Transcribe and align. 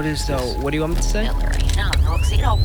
What 0.00 0.06
is 0.06 0.26
the? 0.26 0.38
What 0.38 0.70
do 0.70 0.78
you 0.78 0.80
want 0.80 0.94
me 0.94 1.02
to 1.02 1.06
say? 1.06 1.24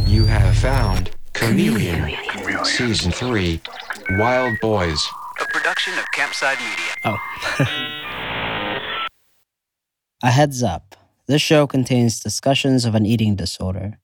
You 0.08 0.24
have 0.24 0.56
found 0.56 1.12
Chameleon, 1.34 2.16
Season 2.64 3.12
3, 3.12 3.60
Wild 4.12 4.58
Boys. 4.62 5.06
A 5.42 5.46
production 5.48 5.96
of 6.00 6.06
Campside 6.16 6.58
Media. 6.60 6.96
Oh. 7.04 7.18
A 10.24 10.32
heads 10.32 10.64
up 10.64 10.96
this 11.28 11.42
show 11.42 11.68
contains 11.68 12.22
discussions 12.22 12.86
of 12.86 12.96
an 12.96 13.06
eating 13.06 13.36
disorder. 13.36 14.00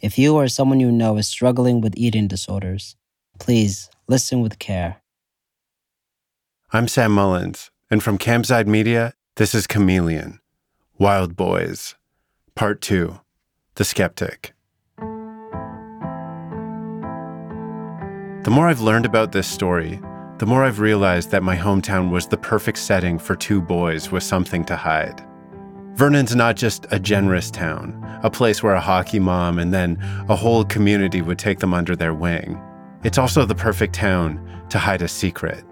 If 0.00 0.18
you 0.18 0.34
or 0.34 0.48
someone 0.48 0.80
you 0.80 0.90
know 0.90 1.18
is 1.18 1.28
struggling 1.28 1.80
with 1.80 1.94
eating 1.96 2.26
disorders, 2.26 2.96
please 3.38 3.90
listen 4.08 4.40
with 4.40 4.58
care. 4.58 5.02
I'm 6.72 6.88
Sam 6.88 7.12
Mullins, 7.12 7.70
and 7.92 8.02
from 8.02 8.18
Campside 8.18 8.66
Media, 8.66 9.14
this 9.36 9.54
is 9.54 9.68
Chameleon, 9.68 10.40
Wild 10.98 11.36
Boys, 11.36 11.94
Part 12.54 12.82
2 12.82 13.18
The 13.76 13.84
Skeptic. 13.84 14.52
The 18.44 18.50
more 18.50 18.68
I've 18.68 18.82
learned 18.82 19.06
about 19.06 19.32
this 19.32 19.48
story, 19.48 19.98
the 20.36 20.44
more 20.44 20.62
I've 20.62 20.78
realized 20.78 21.30
that 21.30 21.42
my 21.42 21.56
hometown 21.56 22.10
was 22.10 22.26
the 22.26 22.36
perfect 22.36 22.76
setting 22.76 23.18
for 23.18 23.34
two 23.34 23.62
boys 23.62 24.12
with 24.12 24.22
something 24.22 24.66
to 24.66 24.76
hide. 24.76 25.24
Vernon's 25.94 26.36
not 26.36 26.56
just 26.56 26.86
a 26.90 27.00
generous 27.00 27.50
town, 27.50 27.98
a 28.22 28.30
place 28.30 28.62
where 28.62 28.74
a 28.74 28.80
hockey 28.80 29.18
mom 29.18 29.58
and 29.58 29.72
then 29.72 29.96
a 30.28 30.36
whole 30.36 30.62
community 30.62 31.22
would 31.22 31.38
take 31.38 31.58
them 31.58 31.72
under 31.72 31.96
their 31.96 32.12
wing. 32.12 32.60
It's 33.02 33.16
also 33.16 33.46
the 33.46 33.54
perfect 33.54 33.94
town 33.94 34.66
to 34.68 34.78
hide 34.78 35.00
a 35.00 35.08
secret. 35.08 35.64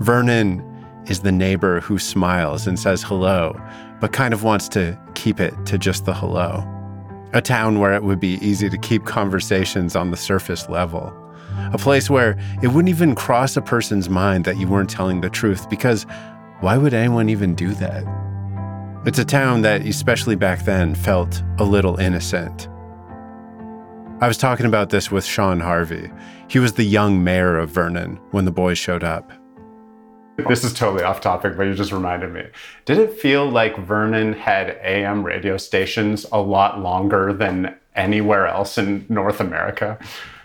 Vernon 0.00 0.64
is 1.06 1.20
the 1.20 1.32
neighbor 1.32 1.80
who 1.80 1.98
smiles 1.98 2.66
and 2.66 2.78
says 2.78 3.02
hello, 3.02 3.60
but 4.00 4.12
kind 4.12 4.34
of 4.34 4.42
wants 4.42 4.68
to 4.70 4.98
keep 5.14 5.40
it 5.40 5.54
to 5.66 5.78
just 5.78 6.04
the 6.04 6.14
hello. 6.14 6.64
A 7.32 7.42
town 7.42 7.78
where 7.78 7.94
it 7.94 8.04
would 8.04 8.20
be 8.20 8.38
easy 8.40 8.70
to 8.70 8.78
keep 8.78 9.04
conversations 9.04 9.94
on 9.94 10.10
the 10.10 10.16
surface 10.16 10.68
level 10.68 11.12
a 11.72 11.78
place 11.78 12.08
where 12.08 12.38
it 12.62 12.68
wouldn't 12.68 12.88
even 12.88 13.14
cross 13.14 13.56
a 13.56 13.62
person's 13.62 14.08
mind 14.08 14.44
that 14.44 14.58
you 14.58 14.66
weren't 14.68 14.90
telling 14.90 15.20
the 15.20 15.30
truth, 15.30 15.68
because 15.68 16.06
why 16.60 16.76
would 16.76 16.94
anyone 16.94 17.28
even 17.28 17.54
do 17.54 17.72
that? 17.74 18.04
It's 19.06 19.18
a 19.18 19.24
town 19.24 19.62
that, 19.62 19.82
especially 19.82 20.36
back 20.36 20.64
then, 20.64 20.94
felt 20.94 21.42
a 21.58 21.64
little 21.64 21.96
innocent. 21.96 22.68
I 24.20 24.26
was 24.26 24.38
talking 24.38 24.66
about 24.66 24.90
this 24.90 25.10
with 25.10 25.24
Sean 25.24 25.60
Harvey. 25.60 26.10
He 26.48 26.58
was 26.58 26.72
the 26.72 26.84
young 26.84 27.22
mayor 27.22 27.56
of 27.56 27.70
Vernon 27.70 28.18
when 28.32 28.44
the 28.44 28.50
boys 28.50 28.78
showed 28.78 29.04
up. 29.04 29.30
This 30.46 30.62
is 30.64 30.72
totally 30.72 31.02
off 31.02 31.20
topic, 31.20 31.56
but 31.56 31.64
you 31.64 31.74
just 31.74 31.92
reminded 31.92 32.32
me. 32.32 32.44
Did 32.84 32.98
it 32.98 33.18
feel 33.18 33.48
like 33.50 33.76
Vernon 33.78 34.34
had 34.34 34.70
AM 34.82 35.24
radio 35.24 35.56
stations 35.56 36.26
a 36.30 36.40
lot 36.40 36.80
longer 36.80 37.32
than 37.32 37.74
anywhere 37.96 38.46
else 38.46 38.78
in 38.78 39.04
North 39.08 39.40
America? 39.40 39.98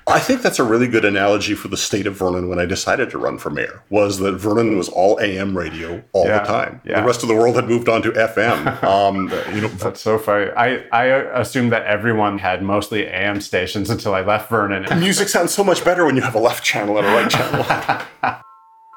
I 0.06 0.20
think 0.20 0.42
that's 0.42 0.60
a 0.60 0.66
really 0.66 0.88
good 0.88 1.06
analogy 1.06 1.54
for 1.56 1.70
the 1.70 1.78
state 1.78 2.08
of 2.08 2.16
Vernon 2.18 2.50
when 2.50 2.60
I 2.60 2.66
decided 2.66 3.10
to 3.12 3.18
run 3.18 3.38
for 3.38 3.50
mayor. 3.50 3.84
Was 3.90 4.18
that 4.20 4.34
Vernon 4.34 4.78
was 4.78 4.90
all 4.90 5.18
AM 5.22 5.58
radio 5.58 6.04
all 6.12 6.26
Yeah, 6.26 6.40
the 6.40 6.46
time. 6.46 6.82
yeah. 6.84 7.00
The 7.00 7.08
rest 7.08 7.22
of 7.24 7.30
the 7.30 7.36
world 7.36 7.56
had 7.56 7.70
moved 7.70 7.88
on 7.88 8.02
to 8.02 8.12
FM. 8.12 8.84
Um, 8.84 9.30
you 9.56 9.62
know, 9.62 9.68
That's 9.70 10.02
so 10.02 10.18
funny. 10.18 10.52
I, 10.58 10.84
I 10.92 11.06
assumed 11.40 11.72
that 11.72 11.86
everyone 11.86 12.40
had 12.40 12.62
mostly 12.64 13.06
AM 13.08 13.40
stations 13.40 13.90
until 13.90 14.14
I 14.14 14.22
left 14.22 14.50
Vernon. 14.50 15.00
music 15.00 15.30
sounds 15.30 15.54
so 15.54 15.64
much 15.64 15.86
better 15.86 16.06
when 16.06 16.16
you 16.18 16.22
have 16.22 16.36
a 16.36 16.40
left 16.40 16.66
channel 16.66 16.98
and 16.98 17.08
a 17.08 17.12
right 17.12 17.30
channel. 18.24 18.44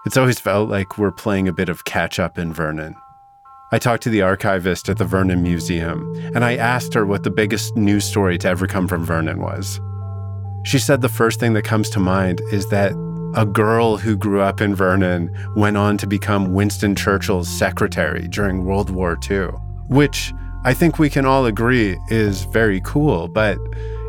It's 0.07 0.17
always 0.17 0.39
felt 0.39 0.71
like 0.71 0.99
we're 0.99 1.11
playing 1.11 1.49
a 1.49 1.53
bit 1.53 1.69
of 1.69 1.85
catch 1.85 2.21
up 2.21 2.39
in 2.39 2.53
Vernon. 2.53 2.95
I 3.73 3.81
talked 3.81 4.05
to 4.05 4.09
the 4.09 4.23
archivist 4.23 4.89
at 4.89 4.99
the 4.99 5.05
Vernon 5.05 5.43
Museum, 5.43 6.15
and 6.33 6.45
I 6.45 6.55
asked 6.55 6.95
her 6.95 7.05
what 7.05 7.25
the 7.25 7.31
biggest 7.31 7.75
news 7.75 8.05
story 8.05 8.39
to 8.39 8.49
ever 8.49 8.69
come 8.69 8.87
from 8.87 9.05
Vernon 9.05 9.41
was. 9.41 9.81
She 10.63 10.79
said 10.79 11.01
the 11.01 11.09
first 11.09 11.41
thing 11.41 11.55
that 11.55 11.65
comes 11.65 11.91
to 11.91 11.99
mind 11.99 12.41
is 12.53 12.69
that 12.69 12.93
a 13.35 13.45
girl 13.45 13.97
who 13.97 14.17
grew 14.17 14.41
up 14.41 14.61
in 14.61 14.77
Vernon 14.77 15.37
went 15.57 15.77
on 15.77 15.99
to 15.99 16.07
become 16.07 16.55
Winston 16.55 16.95
Churchill's 16.95 17.49
secretary 17.49 18.29
during 18.29 18.65
World 18.65 18.91
War 18.91 19.19
II, 19.29 19.49
which 19.89 20.33
I 20.65 20.73
think 20.73 21.01
we 21.01 21.11
can 21.11 21.27
all 21.27 21.47
agree 21.47 21.99
is 22.11 22.45
very 22.45 22.81
cool, 22.83 23.27
but 23.27 23.59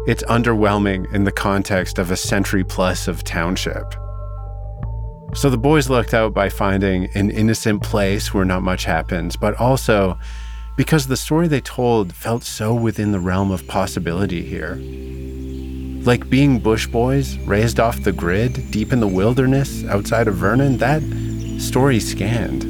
it's 0.05 0.23
underwhelming 0.25 1.11
in 1.11 1.23
the 1.23 1.31
context 1.31 1.97
of 1.97 2.11
a 2.11 2.15
century 2.15 2.63
plus 2.63 3.07
of 3.07 3.23
township. 3.23 3.95
So 5.33 5.49
the 5.49 5.57
boys 5.57 5.89
lucked 5.89 6.13
out 6.13 6.33
by 6.33 6.49
finding 6.49 7.05
an 7.13 7.29
innocent 7.29 7.83
place 7.83 8.33
where 8.33 8.45
not 8.45 8.63
much 8.63 8.85
happens, 8.85 9.35
but 9.35 9.55
also 9.55 10.17
because 10.77 11.07
the 11.07 11.17
story 11.17 11.47
they 11.47 11.61
told 11.61 12.13
felt 12.13 12.43
so 12.43 12.73
within 12.73 13.11
the 13.11 13.19
realm 13.19 13.51
of 13.51 13.67
possibility 13.67 14.43
here. 14.43 14.75
Like 16.05 16.29
being 16.29 16.59
bush 16.59 16.87
boys 16.87 17.37
raised 17.39 17.79
off 17.79 18.03
the 18.03 18.11
grid 18.11 18.71
deep 18.71 18.93
in 18.93 18.99
the 18.99 19.07
wilderness 19.07 19.83
outside 19.85 20.27
of 20.27 20.35
Vernon, 20.35 20.77
that 20.77 21.01
story 21.59 21.99
scanned. 21.99 22.63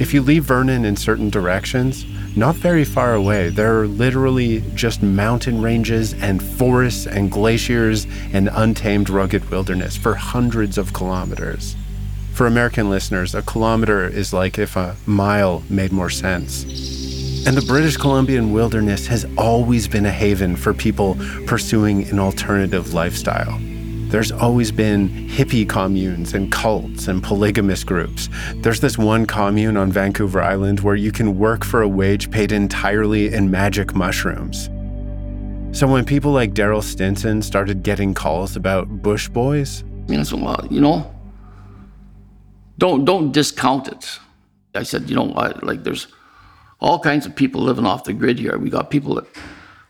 If 0.00 0.14
you 0.14 0.22
leave 0.22 0.44
Vernon 0.44 0.84
in 0.84 0.96
certain 0.96 1.30
directions, 1.30 2.04
not 2.36 2.56
very 2.56 2.84
far 2.84 3.14
away, 3.14 3.48
there 3.48 3.80
are 3.80 3.86
literally 3.86 4.62
just 4.74 5.02
mountain 5.02 5.62
ranges 5.62 6.14
and 6.14 6.42
forests 6.42 7.06
and 7.06 7.30
glaciers 7.30 8.06
and 8.32 8.48
untamed 8.52 9.08
rugged 9.08 9.50
wilderness 9.50 9.96
for 9.96 10.14
hundreds 10.14 10.76
of 10.76 10.92
kilometers. 10.92 11.76
For 12.32 12.46
American 12.48 12.90
listeners, 12.90 13.34
a 13.34 13.42
kilometer 13.42 14.04
is 14.04 14.32
like 14.32 14.58
if 14.58 14.74
a 14.74 14.96
mile 15.06 15.62
made 15.70 15.92
more 15.92 16.10
sense. 16.10 16.64
And 17.46 17.56
the 17.56 17.64
British 17.66 17.96
Columbian 17.96 18.52
wilderness 18.52 19.06
has 19.06 19.26
always 19.36 19.86
been 19.86 20.06
a 20.06 20.10
haven 20.10 20.56
for 20.56 20.74
people 20.74 21.16
pursuing 21.46 22.08
an 22.08 22.18
alternative 22.18 22.94
lifestyle. 22.94 23.60
There's 24.14 24.30
always 24.30 24.70
been 24.70 25.08
hippie 25.08 25.68
communes 25.68 26.34
and 26.34 26.52
cults 26.52 27.08
and 27.08 27.20
polygamous 27.20 27.82
groups. 27.82 28.28
There's 28.58 28.78
this 28.78 28.96
one 28.96 29.26
commune 29.26 29.76
on 29.76 29.90
Vancouver 29.90 30.40
Island 30.40 30.78
where 30.78 30.94
you 30.94 31.10
can 31.10 31.36
work 31.36 31.64
for 31.64 31.82
a 31.82 31.88
wage 31.88 32.30
paid 32.30 32.52
entirely 32.52 33.34
in 33.34 33.50
magic 33.50 33.92
mushrooms. 33.92 34.70
So 35.76 35.88
when 35.88 36.04
people 36.04 36.30
like 36.30 36.54
Darrel 36.54 36.80
Stinson 36.80 37.42
started 37.42 37.82
getting 37.82 38.14
calls 38.14 38.54
about 38.54 38.88
Bush 39.02 39.28
Boys, 39.28 39.82
I 39.82 40.10
mean, 40.12 40.20
I 40.20 40.22
said, 40.22 40.40
well, 40.40 40.64
you 40.70 40.80
know, 40.80 41.12
don't 42.78 43.04
don't 43.04 43.32
discount 43.32 43.88
it. 43.88 44.20
I 44.76 44.84
said, 44.84 45.10
you 45.10 45.16
know 45.16 45.24
what? 45.24 45.64
Like, 45.64 45.82
there's 45.82 46.06
all 46.78 47.00
kinds 47.00 47.26
of 47.26 47.34
people 47.34 47.62
living 47.62 47.84
off 47.84 48.04
the 48.04 48.12
grid 48.12 48.38
here. 48.38 48.58
We 48.58 48.70
got 48.70 48.90
people 48.90 49.16
that 49.16 49.26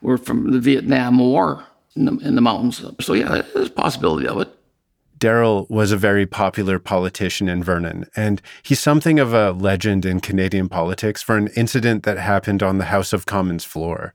were 0.00 0.16
from 0.16 0.50
the 0.50 0.60
Vietnam 0.60 1.18
War 1.18 1.66
in 1.96 2.04
the, 2.04 2.16
in 2.18 2.34
the 2.34 2.40
mountains. 2.40 2.84
So 3.00 3.12
yeah, 3.12 3.42
there's 3.54 3.68
a 3.68 3.72
possibility 3.72 4.26
of 4.26 4.40
it. 4.40 4.48
Darrel 5.18 5.66
was 5.70 5.92
a 5.92 5.96
very 5.96 6.26
popular 6.26 6.78
politician 6.78 7.48
in 7.48 7.62
Vernon, 7.62 8.06
and 8.14 8.42
he's 8.62 8.80
something 8.80 9.18
of 9.18 9.32
a 9.32 9.52
legend 9.52 10.04
in 10.04 10.20
Canadian 10.20 10.68
politics 10.68 11.22
for 11.22 11.36
an 11.36 11.48
incident 11.56 12.02
that 12.02 12.18
happened 12.18 12.62
on 12.62 12.78
the 12.78 12.86
House 12.86 13.12
of 13.12 13.24
Commons 13.24 13.64
floor. 13.64 14.12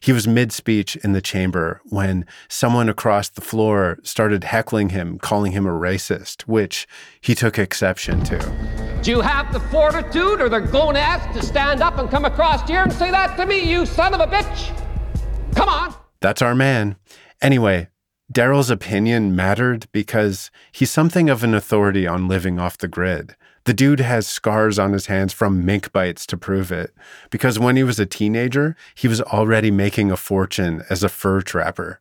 He 0.00 0.12
was 0.12 0.26
mid 0.26 0.52
speech 0.52 0.96
in 0.96 1.12
the 1.12 1.20
chamber 1.20 1.80
when 1.84 2.24
someone 2.48 2.88
across 2.88 3.28
the 3.28 3.40
floor 3.40 3.98
started 4.02 4.44
heckling 4.44 4.90
him, 4.90 5.18
calling 5.18 5.52
him 5.52 5.66
a 5.66 5.70
racist, 5.70 6.42
which 6.42 6.86
he 7.20 7.34
took 7.34 7.58
exception 7.58 8.22
to. 8.24 8.38
Do 9.02 9.10
you 9.10 9.20
have 9.20 9.52
the 9.52 9.60
fortitude 9.60 10.40
or 10.40 10.48
the 10.48 10.60
gonads 10.60 11.24
to 11.36 11.42
stand 11.44 11.82
up 11.82 11.98
and 11.98 12.10
come 12.10 12.24
across 12.24 12.68
here 12.68 12.82
and 12.82 12.92
say 12.92 13.10
that 13.10 13.36
to 13.36 13.46
me, 13.46 13.60
you 13.70 13.86
son 13.86 14.14
of 14.14 14.20
a 14.20 14.26
bitch? 14.26 14.74
Come 15.54 15.68
on. 15.68 15.94
That's 16.20 16.42
our 16.42 16.54
man. 16.54 16.96
Anyway, 17.40 17.88
Darrel's 18.30 18.70
opinion 18.70 19.34
mattered 19.34 19.86
because 19.92 20.50
he's 20.72 20.90
something 20.90 21.30
of 21.30 21.42
an 21.44 21.54
authority 21.54 22.06
on 22.06 22.28
living 22.28 22.58
off 22.58 22.76
the 22.76 22.88
grid. 22.88 23.36
The 23.64 23.74
dude 23.74 24.00
has 24.00 24.26
scars 24.26 24.78
on 24.78 24.92
his 24.92 25.06
hands 25.06 25.32
from 25.32 25.64
mink 25.64 25.92
bites 25.92 26.26
to 26.26 26.36
prove 26.36 26.72
it. 26.72 26.94
Because 27.30 27.58
when 27.58 27.76
he 27.76 27.82
was 27.82 27.98
a 27.98 28.06
teenager, 28.06 28.76
he 28.94 29.08
was 29.08 29.20
already 29.20 29.70
making 29.70 30.10
a 30.10 30.16
fortune 30.16 30.82
as 30.90 31.02
a 31.02 31.08
fur 31.08 31.42
trapper. 31.42 32.00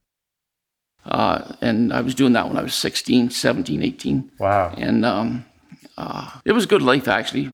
Uh, 1.05 1.55
and 1.61 1.93
I 1.93 2.01
was 2.01 2.15
doing 2.15 2.33
that 2.33 2.47
when 2.47 2.57
I 2.57 2.61
was 2.61 2.73
16, 2.73 3.29
17, 3.29 3.83
18. 3.83 4.31
Wow. 4.39 4.73
And 4.77 5.05
um, 5.05 5.45
uh, 5.97 6.39
it 6.45 6.51
was 6.51 6.65
a 6.65 6.67
good 6.67 6.81
life, 6.81 7.07
actually. 7.07 7.51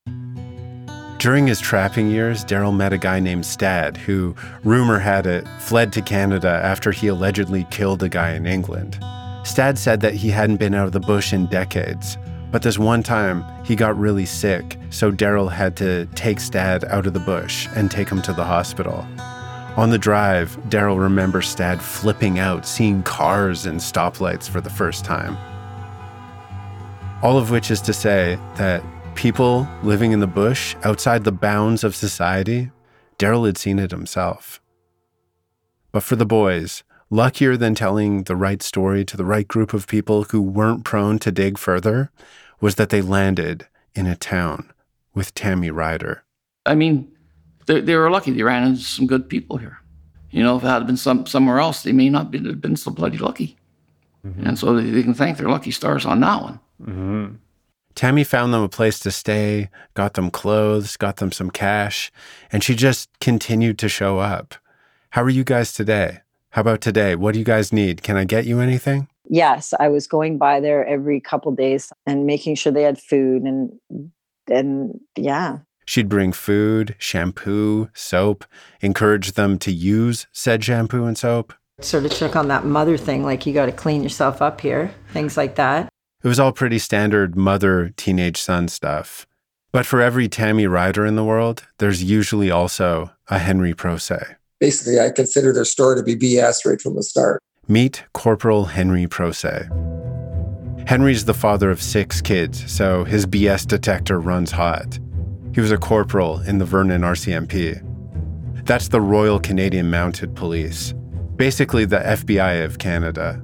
During 1.24 1.48
his 1.48 1.62
trapping 1.62 2.10
years, 2.10 2.44
Darrel 2.44 2.74
met 2.74 2.92
a 2.92 2.98
guy 2.98 3.22
named 3.22 3.46
Stad, 3.46 3.96
who, 3.96 4.36
rumor 4.66 5.00
had 5.00 5.26
it, 5.26 5.48
fled 5.58 5.94
to 5.94 6.02
Canada 6.02 6.50
after 6.50 6.92
he 6.92 7.08
allegedly 7.08 7.66
killed 7.72 8.04
a 8.04 8.10
guy 8.10 8.34
in 8.34 8.46
England. 8.46 9.00
Stad 9.46 9.80
said 9.80 10.02
that 10.02 10.16
he 10.16 10.30
hadn't 10.30 10.58
been 10.58 10.74
out 10.74 10.88
of 10.88 10.92
the 10.92 11.00
bush 11.00 11.32
in 11.32 11.46
decades, 11.46 12.18
but 12.52 12.62
this 12.62 12.78
one 12.78 13.04
time 13.04 13.46
he 13.64 13.74
got 13.74 13.98
really 13.98 14.26
sick, 14.26 14.78
so 14.90 15.12
Darrel 15.12 15.48
had 15.48 15.78
to 15.78 16.08
take 16.08 16.42
Stad 16.42 16.84
out 16.90 17.08
of 17.08 17.14
the 17.14 17.22
bush 17.22 17.70
and 17.74 17.90
take 17.90 18.10
him 18.10 18.22
to 18.24 18.34
the 18.34 18.44
hospital. 18.44 19.08
On 19.78 19.92
the 19.92 19.98
drive, 19.98 20.58
Darrel 20.68 21.00
remembers 21.00 21.48
Stad 21.48 21.82
flipping 21.82 22.38
out, 22.38 22.66
seeing 22.66 23.02
cars 23.02 23.66
and 23.66 23.80
stoplights 23.80 24.50
for 24.50 24.60
the 24.60 24.70
first 24.70 25.06
time. 25.06 25.38
All 27.22 27.38
of 27.38 27.50
which 27.50 27.72
is 27.72 27.80
to 27.80 27.94
say 27.94 28.38
that 28.58 28.84
people 29.16 29.68
living 29.84 30.12
in 30.12 30.20
the 30.20 30.28
bush 30.28 30.76
outside 30.84 31.24
the 31.24 31.32
bounds 31.32 31.84
of 31.84 31.96
society 31.96 32.72
Darrel 33.18 33.46
had 33.46 33.58
seen 33.58 33.80
it 33.80 33.92
himself. 33.92 34.62
But 35.92 36.04
for 36.04 36.16
the 36.16 36.26
boys, 36.26 36.84
luckier 37.10 37.56
than 37.56 37.76
telling 37.76 38.24
the 38.24 38.36
right 38.36 38.62
story 38.62 39.06
to 39.06 39.16
the 39.16 39.26
right 39.26 39.48
group 39.48 39.74
of 39.74 39.88
people 39.88 40.24
who 40.26 40.42
weren't 40.42 40.84
prone 40.84 41.20
to 41.20 41.32
dig 41.32 41.58
further 41.58 42.12
was 42.60 42.76
that 42.76 42.90
they 42.90 43.02
landed 43.02 43.68
in 43.94 44.08
a 44.08 44.16
town 44.16 44.72
with 45.14 45.36
Tami 45.36 45.72
Ryder. 45.72 46.24
I 46.66 46.76
mean, 46.76 47.12
they, 47.68 47.82
they 47.82 47.96
were 47.96 48.10
lucky. 48.10 48.32
They 48.32 48.44
ran 48.44 48.68
into 48.68 48.82
some 48.82 49.08
good 49.08 49.30
people 49.30 49.58
here. 49.58 49.80
You 50.32 50.44
know, 50.44 50.58
if 50.58 50.64
it 50.64 50.68
had 50.68 50.88
been 50.88 50.98
some, 50.98 51.26
somewhere 51.28 51.60
else, 51.60 51.84
they 51.84 51.92
may 51.92 52.10
not 52.10 52.32
be, 52.32 52.40
have 52.40 52.62
been 52.62 52.76
so 52.76 52.90
bloody 52.90 53.20
lucky. 53.20 53.58
Mm-hmm. 54.26 54.48
And 54.48 54.58
so 54.58 54.76
they, 54.76 54.90
they, 54.90 55.04
can 55.04 55.14
thank 55.14 55.38
their 55.38 55.50
lucky 55.50 55.72
stars 55.72 56.06
on 56.06 56.22
that 56.22 56.42
one. 56.42 56.60
Mm-hmm. 56.82 57.36
Tami 57.96 58.26
found 58.26 58.54
them 58.54 58.64
a 58.64 58.70
place 58.70 59.00
to 59.00 59.12
stay, 59.12 59.70
got 59.94 60.16
them 60.16 60.32
clothes, 60.32 60.98
got 60.98 61.18
them 61.18 61.32
some 61.32 61.52
cash, 61.52 62.12
and 62.52 62.64
she 62.64 62.76
just 62.76 63.10
continued 63.20 63.78
to 63.80 63.90
show 63.90 64.20
up. 64.20 64.56
How 65.12 65.22
are 65.22 65.30
you 65.30 65.44
guys 65.44 65.74
today? 65.74 66.22
How 66.52 66.62
about 66.62 66.82
today? 66.82 67.16
What 67.16 67.34
do 67.34 67.40
you 67.40 67.46
guys 67.46 67.72
need? 67.72 68.04
Can 68.04 68.18
I 68.18 68.26
get 68.26 68.46
you 68.46 68.60
anything? 68.60 69.08
Yes, 69.30 69.74
I 69.80 69.90
was 69.90 70.08
going 70.08 70.38
by 70.38 70.60
there 70.60 70.86
every 70.86 71.20
couple 71.20 71.52
days 71.52 71.92
and 72.06 72.26
making 72.26 72.56
sure 72.56 72.72
they 72.72 72.84
had 72.84 73.00
food 73.00 73.44
and 73.44 73.72
and 74.48 75.00
yeah. 75.16 75.60
She'd 75.86 76.10
bring 76.10 76.32
food, 76.32 76.96
shampoo, 76.98 77.90
soap, 77.94 78.46
encourage 78.82 79.34
them 79.34 79.58
to 79.60 79.72
use 79.72 80.28
said 80.32 80.64
shampoo 80.64 81.06
and 81.06 81.18
soap. 81.18 81.54
Sort 81.82 82.06
of 82.06 82.12
took 82.12 82.36
on 82.36 82.48
that 82.48 82.66
mother 82.66 82.98
thing, 82.98 83.24
like 83.24 83.46
you 83.46 83.54
got 83.54 83.66
to 83.66 83.72
clean 83.72 84.04
yourself 84.04 84.42
up 84.42 84.62
here, 84.62 84.92
things 85.12 85.38
like 85.38 85.56
that. 85.56 85.90
It 86.24 86.30
was 86.30 86.40
all 86.40 86.54
pretty 86.54 86.80
standard 86.80 87.36
mother 87.36 87.94
teenage 87.98 88.40
son 88.40 88.70
stuff. 88.70 89.28
But 89.74 89.86
for 89.86 90.02
every 90.02 90.30
Tami 90.30 90.70
Ryder 90.70 91.06
in 91.06 91.18
the 91.18 91.24
world, 91.24 91.68
there's 91.80 92.02
usually 92.02 92.50
also 92.50 93.12
a 93.28 93.40
Henry 93.40 93.74
Procé. 93.74 94.36
Basically, 94.60 95.02
I 95.02 95.10
consider 95.10 95.52
their 95.52 95.66
story 95.66 95.98
to 95.98 96.04
be 96.04 96.16
BS 96.16 96.66
right 96.66 96.80
from 96.80 96.96
the 96.96 97.04
start. 97.04 97.42
Meet 97.68 98.06
Corporal 98.14 98.66
Henry 98.66 99.06
Procé. 99.06 99.68
Henry's 100.88 101.26
the 101.26 101.34
father 101.34 101.70
of 101.70 101.82
six 101.82 102.22
kids, 102.22 102.72
so 102.72 103.04
his 103.04 103.26
BS 103.26 103.68
detector 103.68 104.18
runs 104.18 104.52
hot. 104.52 105.00
He 105.54 105.60
was 105.60 105.72
a 105.72 105.78
corporal 105.78 106.40
in 106.40 106.58
the 106.58 106.66
Vernon 106.66 107.02
RCMP. 107.02 107.82
That's 108.66 108.88
the 108.88 109.02
Royal 109.02 109.42
Canadian 109.42 109.90
Mounted 109.90 110.36
Police, 110.36 110.94
basically 111.36 111.84
the 111.84 112.00
FBI 112.00 112.64
of 112.64 112.80
Canada. 112.80 113.42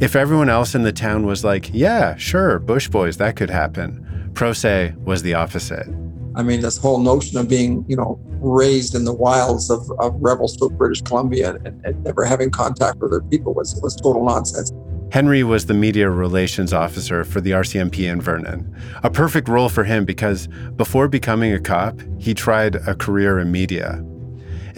If 0.00 0.14
everyone 0.14 0.48
else 0.48 0.76
in 0.76 0.84
the 0.84 0.92
town 0.92 1.26
was 1.26 1.42
like, 1.42 1.70
yeah, 1.72 2.14
sure, 2.14 2.60
Bush 2.60 2.86
Boys, 2.86 3.16
that 3.16 3.34
could 3.34 3.50
happen, 3.50 4.30
Procé 4.32 4.96
was 4.98 5.22
the 5.22 5.34
opposite. 5.34 5.88
I 6.36 6.44
mean, 6.44 6.60
this 6.60 6.78
whole 6.78 7.00
notion 7.00 7.36
of 7.36 7.48
being, 7.48 7.84
you 7.88 7.96
know, 7.96 8.20
raised 8.40 8.94
in 8.94 9.04
the 9.04 9.12
wilds 9.12 9.70
of, 9.70 9.90
of 9.98 10.14
Revelstoke, 10.20 10.70
British 10.74 11.02
Columbia, 11.02 11.56
and, 11.64 11.84
and 11.84 12.04
never 12.04 12.24
having 12.24 12.48
contact 12.48 12.98
with 12.98 13.12
other 13.12 13.22
people 13.22 13.54
was, 13.54 13.74
was 13.82 13.96
total 13.96 14.24
nonsense. 14.24 14.72
Henry 15.10 15.42
was 15.42 15.66
the 15.66 15.74
media 15.74 16.08
relations 16.08 16.72
officer 16.72 17.24
for 17.24 17.40
the 17.40 17.50
RCMP 17.50 18.08
in 18.08 18.20
Vernon. 18.20 18.72
A 19.02 19.10
perfect 19.10 19.48
role 19.48 19.68
for 19.68 19.82
him 19.82 20.04
because 20.04 20.46
before 20.76 21.08
becoming 21.08 21.52
a 21.52 21.58
cop, 21.58 21.98
he 22.18 22.34
tried 22.34 22.76
a 22.76 22.94
career 22.94 23.40
in 23.40 23.50
media. 23.50 24.00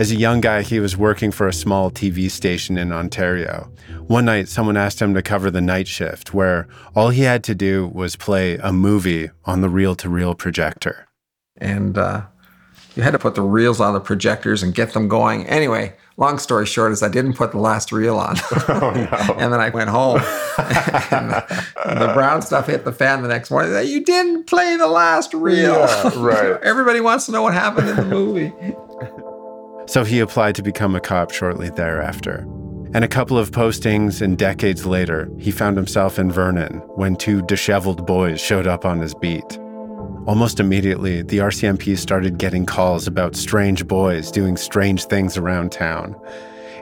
As 0.00 0.10
a 0.10 0.16
young 0.16 0.40
guy, 0.40 0.62
he 0.62 0.80
was 0.80 0.96
working 0.96 1.30
for 1.30 1.46
a 1.46 1.52
small 1.52 1.90
TV 1.90 2.30
station 2.30 2.78
in 2.78 2.90
Ontario. 2.90 3.70
One 4.06 4.24
night, 4.24 4.48
someone 4.48 4.78
asked 4.78 5.02
him 5.02 5.12
to 5.12 5.20
cover 5.20 5.50
the 5.50 5.60
night 5.60 5.86
shift, 5.86 6.32
where 6.32 6.66
all 6.96 7.10
he 7.10 7.20
had 7.20 7.44
to 7.44 7.54
do 7.54 7.86
was 7.88 8.16
play 8.16 8.56
a 8.56 8.72
movie 8.72 9.28
on 9.44 9.60
the 9.60 9.68
reel 9.68 9.94
to 9.96 10.08
reel 10.08 10.34
projector. 10.34 11.06
And 11.58 11.98
uh, 11.98 12.22
you 12.96 13.02
had 13.02 13.10
to 13.10 13.18
put 13.18 13.34
the 13.34 13.42
reels 13.42 13.78
on 13.78 13.92
the 13.92 14.00
projectors 14.00 14.62
and 14.62 14.74
get 14.74 14.94
them 14.94 15.06
going. 15.06 15.46
Anyway, 15.46 15.94
long 16.16 16.38
story 16.38 16.64
short 16.64 16.92
is 16.92 17.02
I 17.02 17.10
didn't 17.10 17.34
put 17.34 17.52
the 17.52 17.58
last 17.58 17.92
reel 17.92 18.16
on. 18.16 18.36
Oh, 18.70 18.92
no. 18.92 19.34
and 19.36 19.52
then 19.52 19.60
I 19.60 19.68
went 19.68 19.90
home. 19.90 20.16
and 21.10 21.30
the, 21.30 21.64
the, 21.84 22.10
brown 22.14 22.40
stuff 22.40 22.68
hit 22.68 22.86
the 22.86 22.92
fan 22.92 23.20
the 23.20 23.28
next 23.28 23.50
morning. 23.50 23.86
You 23.86 24.02
didn't 24.02 24.44
play 24.44 24.78
the 24.78 24.88
last 24.88 25.34
reel. 25.34 25.74
Yeah, 25.74 26.12
right. 26.16 26.62
Everybody 26.62 27.02
wants 27.02 27.26
to 27.26 27.32
know 27.32 27.42
what 27.42 27.52
happened 27.52 27.90
in 27.90 27.96
the 27.96 28.06
movie. 28.06 28.50
So 29.90 30.04
he 30.04 30.20
applied 30.20 30.54
to 30.54 30.62
become 30.62 30.94
a 30.94 31.00
cop 31.00 31.32
shortly 31.32 31.68
thereafter. 31.68 32.46
And 32.94 33.02
a 33.02 33.08
couple 33.08 33.36
of 33.36 33.50
postings 33.50 34.22
and 34.22 34.38
decades 34.38 34.86
later, 34.86 35.28
he 35.36 35.50
found 35.50 35.76
himself 35.76 36.16
in 36.16 36.30
Vernon 36.30 36.74
when 36.94 37.16
two 37.16 37.42
disheveled 37.42 38.06
boys 38.06 38.40
showed 38.40 38.68
up 38.68 38.84
on 38.84 39.00
his 39.00 39.16
beat. 39.16 39.58
Almost 40.28 40.60
immediately, 40.60 41.22
the 41.22 41.38
RCMP 41.38 41.98
started 41.98 42.38
getting 42.38 42.66
calls 42.66 43.08
about 43.08 43.34
strange 43.34 43.88
boys 43.88 44.30
doing 44.30 44.56
strange 44.56 45.06
things 45.06 45.36
around 45.36 45.72
town. 45.72 46.14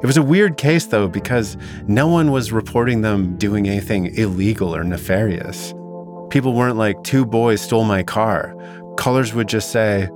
It 0.02 0.06
was 0.06 0.18
a 0.18 0.22
weird 0.22 0.58
case, 0.58 0.84
though, 0.84 1.08
because 1.08 1.56
no 1.86 2.08
one 2.08 2.30
was 2.30 2.52
reporting 2.52 3.00
them 3.00 3.38
doing 3.38 3.66
anything 3.66 4.14
illegal 4.16 4.76
or 4.76 4.84
nefarious. 4.84 5.72
People 6.28 6.52
weren't 6.52 6.76
like, 6.76 7.02
two 7.04 7.24
boys 7.24 7.62
stole 7.62 7.84
my 7.84 8.02
car. 8.02 8.54
Callers 8.98 9.32
would 9.32 9.48
just 9.48 9.72
say, 9.72 10.10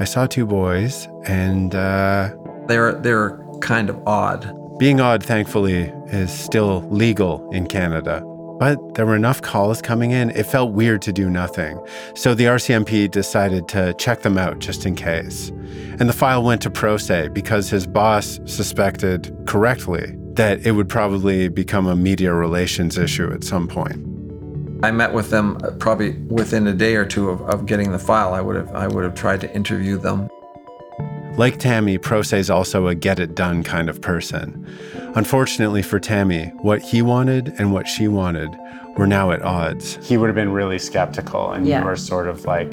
I 0.00 0.04
saw 0.04 0.26
two 0.26 0.46
boys, 0.46 1.06
and, 1.26 1.74
uh. 1.74 2.34
They're, 2.68 2.94
they're 2.94 3.38
kind 3.60 3.90
of 3.90 4.00
odd. 4.06 4.50
Being 4.78 4.98
odd, 4.98 5.22
thankfully, 5.22 5.92
is 6.06 6.32
still 6.32 6.88
legal 6.88 7.50
in 7.50 7.66
Canada. 7.66 8.22
But 8.58 8.94
there 8.94 9.04
were 9.04 9.14
enough 9.14 9.42
calls 9.42 9.82
coming 9.82 10.10
in, 10.10 10.30
it 10.30 10.46
felt 10.46 10.72
weird 10.72 11.02
to 11.02 11.12
do 11.12 11.28
nothing. 11.28 11.78
So 12.14 12.32
the 12.34 12.44
RCMP 12.44 13.10
decided 13.10 13.68
to 13.68 13.92
check 13.94 14.22
them 14.22 14.38
out 14.38 14.58
just 14.58 14.86
in 14.86 14.94
case. 14.94 15.50
And 15.98 16.08
the 16.08 16.14
file 16.14 16.42
went 16.42 16.62
to 16.62 16.70
Procé 16.70 17.32
because 17.32 17.68
his 17.68 17.86
boss 17.86 18.40
suspected, 18.46 19.36
correctly, 19.46 20.16
that 20.32 20.64
it 20.66 20.72
would 20.72 20.88
probably 20.88 21.48
become 21.48 21.86
a 21.86 21.94
media 21.94 22.32
relations 22.32 22.96
issue 22.96 23.30
at 23.32 23.44
some 23.44 23.68
point. 23.68 24.09
I 24.82 24.90
met 24.90 25.12
with 25.12 25.30
them 25.30 25.58
uh, 25.62 25.72
probably 25.72 26.12
within 26.12 26.66
a 26.66 26.72
day 26.72 26.96
or 26.96 27.04
two 27.04 27.28
of, 27.28 27.42
of 27.42 27.66
getting 27.66 27.92
the 27.92 27.98
file. 27.98 28.32
I 28.32 28.40
would 28.40 28.56
have 28.56 28.74
I 28.74 28.86
would 28.86 29.04
have 29.04 29.14
tried 29.14 29.40
to 29.42 29.54
interview 29.54 29.98
them. 29.98 30.28
Like 31.36 31.58
Tami, 31.58 31.98
Procé 31.98 32.38
is 32.38 32.50
also 32.50 32.88
a 32.88 32.94
get 32.94 33.18
it 33.18 33.34
done 33.34 33.62
kind 33.62 33.88
of 33.88 34.00
person. 34.00 34.66
Unfortunately 35.14 35.82
for 35.82 36.00
Tami, 36.00 36.54
what 36.62 36.82
he 36.82 37.02
wanted 37.02 37.54
and 37.58 37.72
what 37.72 37.86
she 37.86 38.08
wanted 38.08 38.50
were 38.96 39.06
now 39.06 39.30
at 39.30 39.42
odds. 39.42 39.96
He 40.06 40.16
would 40.16 40.28
have 40.28 40.34
been 40.34 40.52
really 40.52 40.78
skeptical, 40.78 41.52
and 41.52 41.66
yeah. 41.66 41.80
you 41.80 41.86
were 41.86 41.96
sort 41.96 42.28
of 42.28 42.44
like 42.44 42.70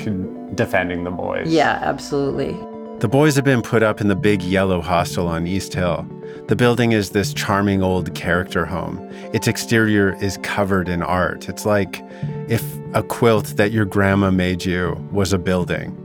defending 0.56 1.04
the 1.04 1.12
boys. 1.12 1.48
Yeah, 1.48 1.80
absolutely. 1.82 2.58
The 3.00 3.08
boys 3.08 3.36
have 3.36 3.46
been 3.46 3.62
put 3.62 3.84
up 3.84 4.02
in 4.02 4.08
the 4.08 4.16
big 4.16 4.42
yellow 4.42 4.82
hostel 4.82 5.28
on 5.28 5.46
East 5.46 5.76
Hill. 5.76 6.04
The 6.48 6.56
building 6.56 6.94
is 6.94 7.12
this 7.12 7.32
charming 7.32 7.84
old 7.84 8.16
character 8.16 8.66
home. 8.66 8.98
Its 9.36 9.48
exterior 9.48 10.16
is 10.20 10.40
covered 10.42 10.90
in 10.90 11.04
art. 11.04 11.48
It's 11.48 11.64
like 11.64 12.04
if 12.48 12.64
a 12.96 13.04
quilt 13.04 13.56
that 13.58 13.72
your 13.72 13.86
grandma 13.86 14.32
made 14.32 14.66
you 14.66 14.96
was 15.12 15.32
a 15.32 15.38
building. 15.38 15.96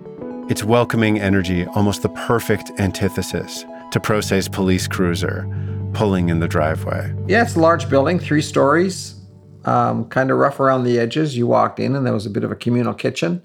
Its 0.50 0.64
welcoming 0.64 1.18
energy, 1.18 1.64
almost 1.68 2.02
the 2.02 2.10
perfect 2.10 2.70
antithesis 2.78 3.64
to 3.92 3.98
Procé's 3.98 4.46
police 4.50 4.86
cruiser, 4.86 5.48
pulling 5.94 6.28
in 6.28 6.40
the 6.40 6.48
driveway. 6.48 7.10
Yeah, 7.26 7.40
it's 7.40 7.56
a 7.56 7.60
large 7.60 7.88
building, 7.88 8.18
three 8.18 8.42
stories, 8.42 9.14
um, 9.64 10.04
kind 10.10 10.30
of 10.30 10.36
rough 10.36 10.60
around 10.60 10.84
the 10.84 10.98
edges. 10.98 11.38
You 11.38 11.46
walked 11.46 11.80
in, 11.80 11.96
and 11.96 12.04
there 12.04 12.12
was 12.12 12.26
a 12.26 12.30
bit 12.30 12.44
of 12.44 12.52
a 12.52 12.56
communal 12.56 12.92
kitchen. 12.92 13.40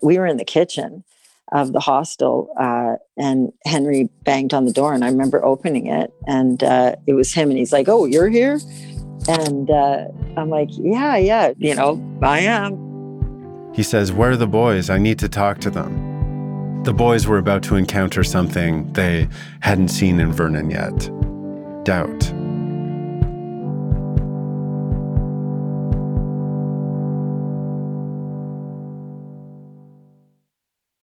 We 0.00 0.18
were 0.20 0.26
in 0.26 0.36
the 0.36 0.44
kitchen 0.44 1.02
of 1.52 1.72
the 1.72 1.80
hostel, 1.80 2.52
uh, 2.58 2.96
and 3.16 3.52
Henry 3.64 4.08
banged 4.24 4.54
on 4.54 4.64
the 4.64 4.72
door, 4.72 4.94
and 4.94 5.04
I 5.04 5.08
remember 5.08 5.44
opening 5.44 5.86
it, 5.86 6.12
and 6.26 6.62
uh, 6.62 6.96
it 7.06 7.14
was 7.14 7.32
him, 7.32 7.50
and 7.50 7.58
he's 7.58 7.72
like, 7.72 7.88
"Oh, 7.88 8.04
you're 8.04 8.28
here," 8.28 8.60
and 9.28 9.70
uh, 9.70 10.06
I'm 10.36 10.50
like, 10.50 10.68
"Yeah, 10.72 11.16
yeah, 11.16 11.52
you 11.58 11.74
know, 11.74 12.00
I 12.22 12.40
am." 12.40 12.90
He 13.72 13.82
says, 13.82 14.12
Where 14.12 14.32
are 14.32 14.36
the 14.36 14.46
boys? 14.46 14.90
I 14.90 14.98
need 14.98 15.18
to 15.20 15.28
talk 15.28 15.58
to 15.60 15.70
them. 15.70 16.82
The 16.82 16.92
boys 16.92 17.26
were 17.26 17.38
about 17.38 17.62
to 17.64 17.76
encounter 17.76 18.24
something 18.24 18.92
they 18.94 19.28
hadn't 19.60 19.88
seen 19.88 20.18
in 20.18 20.32
Vernon 20.32 20.70
yet 20.70 21.10
doubt. 21.84 22.39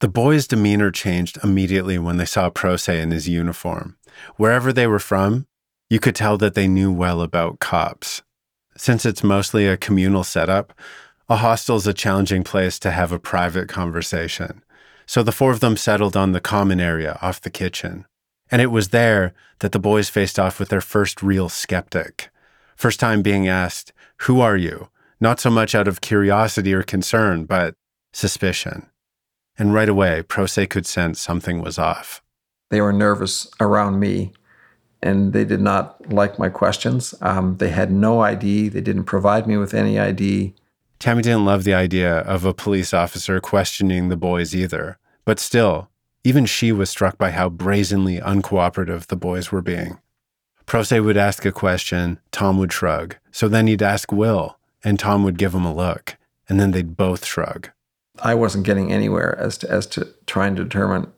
The 0.00 0.08
boys' 0.08 0.46
demeanor 0.46 0.90
changed 0.90 1.38
immediately 1.44 1.98
when 1.98 2.16
they 2.16 2.24
saw 2.24 2.48
Procé 2.48 3.02
in 3.02 3.10
his 3.10 3.28
uniform. 3.28 3.98
Wherever 4.36 4.72
they 4.72 4.86
were 4.86 4.98
from, 4.98 5.46
you 5.90 6.00
could 6.00 6.14
tell 6.14 6.38
that 6.38 6.54
they 6.54 6.68
knew 6.68 6.90
well 6.90 7.20
about 7.20 7.60
cops. 7.60 8.22
Since 8.78 9.04
it's 9.04 9.22
mostly 9.22 9.66
a 9.66 9.76
communal 9.76 10.24
setup, 10.24 10.72
a 11.28 11.36
hostel's 11.36 11.86
a 11.86 11.92
challenging 11.92 12.44
place 12.44 12.78
to 12.78 12.90
have 12.90 13.12
a 13.12 13.18
private 13.18 13.68
conversation. 13.68 14.62
So 15.04 15.22
the 15.22 15.32
four 15.32 15.50
of 15.50 15.60
them 15.60 15.76
settled 15.76 16.16
on 16.16 16.32
the 16.32 16.40
common 16.40 16.80
area 16.80 17.18
off 17.20 17.42
the 17.42 17.50
kitchen. 17.50 18.06
And 18.50 18.62
it 18.62 18.70
was 18.70 18.88
there 18.88 19.34
that 19.58 19.72
the 19.72 19.78
boys 19.78 20.08
faced 20.08 20.38
off 20.38 20.58
with 20.58 20.70
their 20.70 20.80
first 20.80 21.22
real 21.22 21.50
skeptic. 21.50 22.30
First 22.74 23.00
time 23.00 23.20
being 23.20 23.48
asked, 23.48 23.92
Who 24.22 24.40
are 24.40 24.56
you? 24.56 24.88
Not 25.20 25.40
so 25.40 25.50
much 25.50 25.74
out 25.74 25.86
of 25.86 26.00
curiosity 26.00 26.72
or 26.72 26.82
concern, 26.82 27.44
but 27.44 27.74
suspicion 28.12 28.89
and 29.60 29.74
right 29.74 29.90
away, 29.90 30.22
Procé 30.22 30.68
could 30.68 30.86
sense 30.86 31.20
something 31.20 31.60
was 31.60 31.78
off. 31.78 32.22
They 32.70 32.80
were 32.80 32.94
nervous 32.94 33.46
around 33.60 34.00
me 34.00 34.32
and 35.02 35.34
they 35.34 35.44
did 35.44 35.60
not 35.60 36.10
like 36.10 36.38
my 36.38 36.48
questions. 36.48 37.14
Um, 37.20 37.58
they 37.58 37.68
had 37.68 37.92
no 37.92 38.20
ID, 38.20 38.70
they 38.70 38.80
didn't 38.80 39.04
provide 39.04 39.46
me 39.46 39.58
with 39.58 39.74
any 39.74 39.98
ID. 39.98 40.54
Tami 40.98 41.22
didn't 41.22 41.44
love 41.44 41.64
the 41.64 41.74
idea 41.74 42.20
of 42.20 42.46
a 42.46 42.54
police 42.54 42.94
officer 42.94 43.38
questioning 43.38 44.08
the 44.08 44.16
boys 44.16 44.56
either, 44.56 44.98
but 45.26 45.38
still, 45.38 45.90
even 46.24 46.46
she 46.46 46.72
was 46.72 46.88
struck 46.88 47.18
by 47.18 47.30
how 47.30 47.50
brazenly 47.50 48.18
uncooperative 48.18 49.06
the 49.08 49.16
boys 49.16 49.52
were 49.52 49.62
being. 49.62 49.98
Procé 50.66 51.04
would 51.04 51.18
ask 51.18 51.44
a 51.44 51.52
question, 51.52 52.18
Tom 52.32 52.56
would 52.58 52.72
shrug. 52.72 53.16
So 53.30 53.46
then 53.46 53.66
he'd 53.66 53.82
ask 53.82 54.10
Will, 54.10 54.58
and 54.82 54.98
Tom 54.98 55.22
would 55.24 55.36
give 55.36 55.54
him 55.54 55.66
a 55.66 55.74
look, 55.74 56.16
and 56.48 56.58
then 56.58 56.70
they'd 56.70 56.96
both 56.96 57.26
shrug. 57.26 57.70
I 58.22 58.34
wasn't 58.34 58.66
getting 58.66 58.92
anywhere 58.92 59.38
as 59.38 59.58
to 59.58 59.70
as 59.70 59.86
to 59.88 60.08
trying 60.26 60.56
to 60.56 60.64
determine 60.64 61.12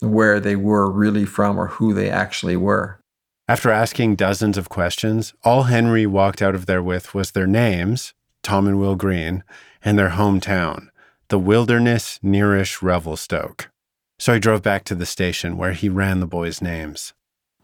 where 0.00 0.40
they 0.40 0.56
were 0.56 0.90
really 0.90 1.24
from 1.24 1.58
or 1.58 1.68
who 1.68 1.92
they 1.92 2.10
actually 2.10 2.56
were. 2.56 2.98
After 3.46 3.70
asking 3.70 4.16
dozens 4.16 4.56
of 4.56 4.68
questions, 4.68 5.34
all 5.42 5.64
Henry 5.64 6.06
walked 6.06 6.40
out 6.40 6.54
of 6.54 6.66
there 6.66 6.82
with 6.82 7.14
was 7.14 7.32
their 7.32 7.46
names, 7.46 8.14
Tom 8.42 8.66
and 8.66 8.80
Will 8.80 8.96
Green, 8.96 9.44
and 9.84 9.98
their 9.98 10.10
hometown, 10.10 10.88
the 11.28 11.38
wilderness 11.38 12.18
nearish 12.22 12.82
Revelstoke. 12.82 13.70
So 14.18 14.32
he 14.32 14.40
drove 14.40 14.62
back 14.62 14.84
to 14.84 14.94
the 14.94 15.06
station 15.06 15.56
where 15.56 15.72
he 15.72 15.88
ran 15.88 16.20
the 16.20 16.26
boys' 16.26 16.62
names. 16.62 17.12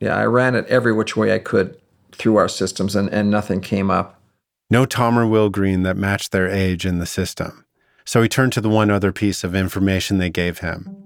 Yeah, 0.00 0.16
I 0.16 0.26
ran 0.26 0.54
it 0.54 0.66
every 0.66 0.92
which 0.92 1.16
way 1.16 1.34
I 1.34 1.38
could 1.38 1.80
through 2.12 2.36
our 2.36 2.48
systems 2.48 2.96
and, 2.96 3.08
and 3.10 3.30
nothing 3.30 3.60
came 3.60 3.90
up. 3.90 4.20
No 4.68 4.84
Tom 4.84 5.18
or 5.18 5.26
Will 5.26 5.48
Green 5.48 5.82
that 5.82 5.96
matched 5.96 6.32
their 6.32 6.48
age 6.48 6.84
in 6.84 6.98
the 6.98 7.06
system. 7.06 7.64
So 8.10 8.22
he 8.22 8.28
turned 8.28 8.52
to 8.54 8.60
the 8.60 8.68
one 8.68 8.90
other 8.90 9.12
piece 9.12 9.44
of 9.44 9.54
information 9.54 10.18
they 10.18 10.30
gave 10.30 10.58
him 10.58 10.96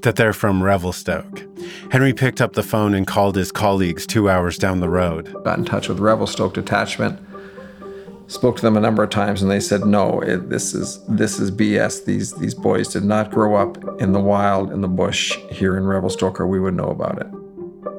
that 0.00 0.16
they're 0.16 0.32
from 0.32 0.62
Revelstoke. 0.62 1.42
Henry 1.90 2.14
picked 2.14 2.40
up 2.40 2.54
the 2.54 2.62
phone 2.62 2.94
and 2.94 3.06
called 3.06 3.36
his 3.36 3.52
colleagues 3.52 4.06
two 4.06 4.30
hours 4.30 4.56
down 4.56 4.80
the 4.80 4.88
road. 4.88 5.30
Got 5.44 5.58
in 5.58 5.66
touch 5.66 5.90
with 5.90 5.98
Revelstoke 5.98 6.54
Detachment, 6.54 7.20
spoke 8.28 8.56
to 8.56 8.62
them 8.62 8.78
a 8.78 8.80
number 8.80 9.02
of 9.02 9.10
times, 9.10 9.42
and 9.42 9.50
they 9.50 9.60
said, 9.60 9.84
"No, 9.84 10.20
it, 10.20 10.48
this 10.48 10.72
is 10.72 11.04
this 11.06 11.38
is 11.38 11.50
BS. 11.50 12.06
These 12.06 12.32
these 12.36 12.54
boys 12.54 12.88
did 12.88 13.04
not 13.04 13.30
grow 13.30 13.54
up 13.54 14.00
in 14.00 14.12
the 14.12 14.20
wild 14.20 14.72
in 14.72 14.80
the 14.80 14.88
bush 14.88 15.36
here 15.50 15.76
in 15.76 15.84
Revelstoke, 15.84 16.40
or 16.40 16.46
we 16.46 16.58
would 16.58 16.72
know 16.72 16.88
about 16.88 17.20
it." 17.20 17.26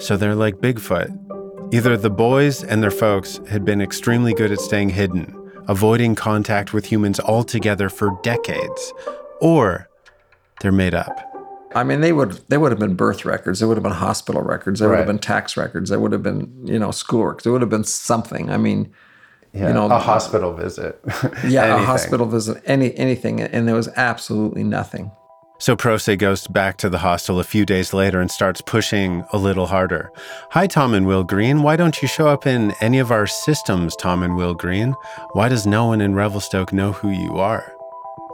So 0.01 0.17
they're 0.17 0.33
like 0.33 0.55
Bigfoot. 0.55 1.71
Either 1.71 1.95
the 1.97 2.09
boys 2.09 2.63
and 2.63 2.81
their 2.81 2.89
folks 2.89 3.39
had 3.47 3.63
been 3.63 3.79
extremely 3.79 4.33
good 4.33 4.51
at 4.51 4.59
staying 4.59 4.89
hidden, 4.89 5.35
avoiding 5.67 6.15
contact 6.15 6.73
with 6.73 6.85
humans 6.85 7.19
altogether 7.19 7.89
for 7.89 8.19
decades, 8.23 8.93
or 9.41 9.89
they're 10.61 10.71
made 10.71 10.93
up. 10.93 11.29
I 11.75 11.83
mean, 11.83 12.01
they 12.01 12.13
would 12.13 12.39
they 12.49 12.57
would 12.57 12.71
have 12.71 12.79
been 12.79 12.95
birth 12.95 13.25
records. 13.25 13.59
They 13.59 13.65
would 13.65 13.77
have 13.77 13.83
been 13.83 13.91
hospital 13.91 14.41
records. 14.41 14.79
They 14.79 14.85
right. 14.85 14.91
would 14.91 14.97
have 14.99 15.07
been 15.07 15.19
tax 15.19 15.57
records. 15.57 15.89
They 15.89 15.97
would 15.97 16.11
have 16.11 16.23
been 16.23 16.51
you 16.65 16.79
know 16.79 16.91
schoolwork. 16.91 17.41
They 17.41 17.49
would 17.49 17.61
have 17.61 17.69
been 17.69 17.83
something. 17.83 18.49
I 18.49 18.57
mean, 18.57 18.93
yeah, 19.53 19.67
you 19.67 19.73
know, 19.73 19.85
a 19.87 19.99
hospital 19.99 20.53
visit. 20.53 20.99
yeah, 21.47 21.75
a 21.75 21.79
hospital 21.79 22.27
visit. 22.27 22.61
Any 22.65 22.95
anything, 22.97 23.41
and 23.41 23.67
there 23.67 23.75
was 23.75 23.89
absolutely 23.95 24.63
nothing. 24.63 25.11
So 25.63 25.77
Procé 25.77 26.17
goes 26.17 26.45
back 26.45 26.75
to 26.79 26.89
the 26.89 26.97
hostel 26.97 27.39
a 27.39 27.43
few 27.45 27.65
days 27.65 27.93
later 27.93 28.19
and 28.19 28.29
starts 28.29 28.59
pushing 28.59 29.23
a 29.31 29.37
little 29.37 29.67
harder. 29.67 30.11
Hi, 30.49 30.67
Tom 30.67 30.93
and 30.93 31.07
Will 31.07 31.23
Green. 31.23 31.63
Why 31.63 31.77
don't 31.77 32.01
you 32.01 32.07
show 32.09 32.27
up 32.27 32.45
in 32.45 32.73
any 32.81 32.99
of 32.99 33.11
our 33.13 33.25
systems, 33.25 33.95
Tom 33.95 34.23
and 34.23 34.35
Will 34.35 34.55
Green? 34.55 34.93
Why 35.31 35.47
does 35.47 35.65
no 35.65 35.85
one 35.85 36.01
in 36.01 36.15
Revelstoke 36.15 36.73
know 36.73 36.91
who 36.91 37.11
you 37.11 37.37
are? 37.37 37.73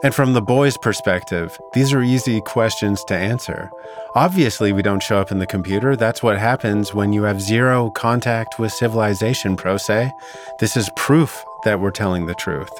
And 0.02 0.12
from 0.12 0.32
the 0.32 0.42
boys' 0.42 0.76
perspective, 0.76 1.56
these 1.72 1.92
are 1.92 2.02
easy 2.02 2.40
questions 2.40 3.04
to 3.04 3.14
answer. 3.14 3.70
Obviously, 4.16 4.72
we 4.72 4.82
don't 4.82 5.00
show 5.00 5.18
up 5.18 5.30
in 5.30 5.38
the 5.38 5.46
computer. 5.46 5.94
That's 5.94 6.24
what 6.24 6.36
happens 6.36 6.94
when 6.94 7.12
you 7.12 7.22
have 7.22 7.40
zero 7.40 7.90
contact 7.90 8.58
with 8.58 8.72
civilization, 8.72 9.56
Procé. 9.56 10.10
This 10.58 10.76
is 10.76 10.90
proof 10.96 11.44
that 11.62 11.78
we're 11.78 11.92
telling 11.92 12.26
the 12.26 12.34
truth. 12.34 12.72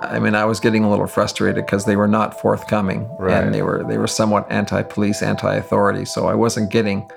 I 0.00 0.18
mean, 0.18 0.34
I 0.34 0.44
was 0.44 0.60
getting 0.60 0.84
a 0.84 0.90
little 0.90 1.06
frustrated 1.06 1.64
because 1.64 1.84
they 1.84 1.96
were 1.96 2.08
not 2.08 2.40
forthcoming, 2.40 3.08
right. 3.18 3.44
and 3.44 3.54
they 3.54 3.62
were 3.62 3.84
they 3.84 3.98
were 3.98 4.08
somewhat 4.08 4.50
anti-police, 4.50 5.22
anti-authority. 5.22 6.04
So 6.04 6.26
I 6.26 6.34
wasn't 6.34 6.70
getting, 6.70 7.08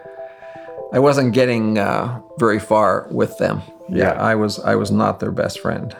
I 0.93 1.00
wasn't 1.00 1.34
getting 1.34 1.79
uh, 1.79 2.22
very 2.38 2.60
far 2.60 3.07
with 3.12 3.38
them. 3.39 3.62
Yeah. 3.89 4.13
yeah, 4.13 4.22
I 4.22 4.36
was 4.36 4.60
I 4.60 4.75
was 4.75 4.91
not 4.91 5.19
their 5.19 5.31
best 5.31 5.60
friend. 5.60 5.96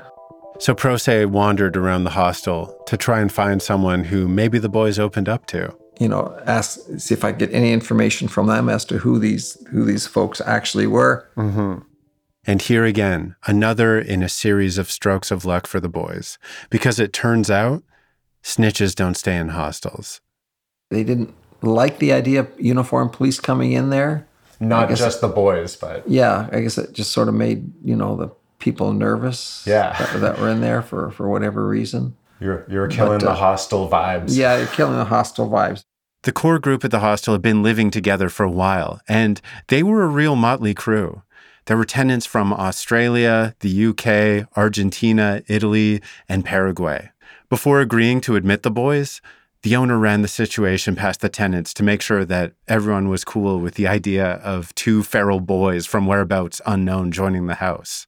So 0.60 0.74
Procé 0.74 1.26
wandered 1.26 1.78
around 1.78 2.04
the 2.04 2.12
hostel 2.12 2.76
to 2.88 2.98
try 2.98 3.22
and 3.22 3.32
find 3.32 3.62
someone 3.62 4.04
who 4.04 4.28
maybe 4.28 4.58
the 4.58 4.70
boys 4.70 4.98
opened 4.98 5.30
up 5.30 5.46
to. 5.48 5.76
You 6.00 6.08
know, 6.08 6.40
ask 6.46 6.80
see 6.98 7.14
if 7.14 7.24
I 7.24 7.32
get 7.32 7.54
any 7.54 7.72
information 7.74 8.28
from 8.28 8.48
them 8.48 8.70
as 8.70 8.86
to 8.86 9.00
who 9.00 9.18
these 9.20 9.58
who 9.72 9.84
these 9.84 10.06
folks 10.06 10.42
actually 10.42 10.88
were. 10.88 11.28
Mm-hmm. 11.38 11.80
And 12.48 12.62
here 12.62 12.86
again, 12.86 13.36
another 13.46 14.00
in 14.00 14.24
a 14.24 14.30
series 14.30 14.78
of 14.78 14.90
strokes 14.90 15.32
of 15.32 15.44
luck 15.44 15.68
for 15.68 15.82
the 15.82 15.90
boys, 15.90 16.40
because 16.70 16.98
it 16.98 17.12
turns 17.12 17.52
out 17.52 17.84
snitches 18.42 18.96
don't 18.96 19.16
stay 19.16 19.36
in 19.36 19.50
hostels. 19.50 20.22
They 20.90 21.04
didn't 21.04 21.36
like 21.62 22.00
the 22.00 22.14
idea 22.14 22.40
of 22.40 22.52
uniformed 22.58 23.12
police 23.12 23.42
coming 23.42 23.74
in 23.74 23.90
there. 23.90 24.26
Not 24.62 24.90
just 24.90 25.20
the 25.20 25.28
boys, 25.28 25.76
but 25.76 26.10
yeah, 26.10 26.48
I 26.52 26.62
guess 26.62 26.78
it 26.78 26.94
just 26.94 27.12
sort 27.12 27.28
of 27.28 27.36
made 27.36 27.72
you 27.84 27.96
know 27.96 28.16
the 28.16 28.30
people 28.60 28.94
nervous. 28.94 29.64
Yeah, 29.68 29.96
that, 30.00 30.22
that 30.22 30.40
were 30.40 30.50
in 30.50 30.62
there 30.62 30.82
for 30.82 31.12
for 31.12 31.30
whatever 31.30 31.68
reason. 31.68 32.16
You're 32.40 32.66
you're 32.70 32.88
killing 32.88 33.20
but, 33.20 33.28
uh, 33.28 33.32
the 33.32 33.36
hostile 33.36 33.90
vibes. 33.90 34.36
Yeah, 34.36 34.58
you're 34.58 34.68
killing 34.68 34.98
the 34.98 35.06
hostile 35.06 35.50
vibes. 35.50 35.84
The 36.24 36.32
core 36.32 36.60
group 36.60 36.84
at 36.84 36.92
the 36.92 37.00
hostel 37.00 37.34
had 37.34 37.42
been 37.42 37.62
living 37.62 37.92
together 37.92 38.30
for 38.30 38.44
a 38.44 38.52
while, 38.52 39.00
and 39.08 39.40
they 39.68 39.84
were 39.84 40.02
a 40.04 40.08
real 40.08 40.36
motley 40.36 40.74
crew. 40.74 41.22
There 41.68 41.78
were 41.78 41.86
tenants 41.86 42.26
from 42.26 42.54
Australia, 42.54 43.54
the 43.60 43.88
UK, 43.88 44.48
Argentina, 44.58 45.42
Italy, 45.48 46.02
and 46.28 46.44
Paraguay. 46.44 47.12
Before 47.50 47.82
agreeing 47.82 48.22
to 48.22 48.36
admit 48.38 48.64
the 48.64 48.72
boys, 48.72 49.22
The 49.64 49.76
owner 49.76 49.98
ran 49.98 50.22
the 50.22 50.28
situation 50.28 50.96
past 50.96 51.20
the 51.20 51.30
tenants 51.30 51.74
to 51.74 51.84
make 51.84 52.02
sure 52.02 52.24
that 52.24 52.54
everyone 52.68 53.10
was 53.10 53.26
cool 53.26 53.60
with 53.60 53.74
the 53.74 53.88
idea 53.88 54.34
of 54.36 54.74
two 54.76 55.04
feral 55.04 55.40
boys 55.42 55.86
from 55.86 56.06
whereabouts 56.06 56.62
unknown 56.66 57.12
joining 57.12 57.48
the 57.48 57.56
house. 57.56 58.08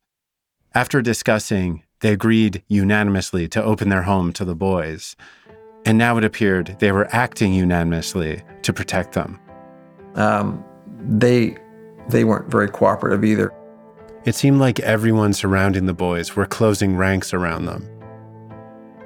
After 0.73 1.01
discussing, 1.01 1.83
they 2.01 2.13
agreed 2.13 2.63
unanimously 2.67 3.47
to 3.49 3.63
open 3.63 3.89
their 3.89 4.03
home 4.03 4.31
to 4.33 4.45
the 4.45 4.55
boys. 4.55 5.15
And 5.85 5.97
now 5.97 6.17
it 6.17 6.23
appeared 6.23 6.77
they 6.79 6.91
were 6.91 7.13
acting 7.13 7.53
unanimously 7.53 8.43
to 8.61 8.71
protect 8.71 9.13
them. 9.13 9.39
Um, 10.15 10.63
they 11.01 11.57
they 12.09 12.23
weren't 12.23 12.49
very 12.49 12.67
cooperative 12.67 13.23
either. 13.23 13.53
It 14.25 14.35
seemed 14.35 14.59
like 14.59 14.79
everyone 14.81 15.33
surrounding 15.33 15.85
the 15.85 15.93
boys 15.93 16.35
were 16.35 16.45
closing 16.45 16.97
ranks 16.97 17.33
around 17.33 17.65
them. 17.65 17.87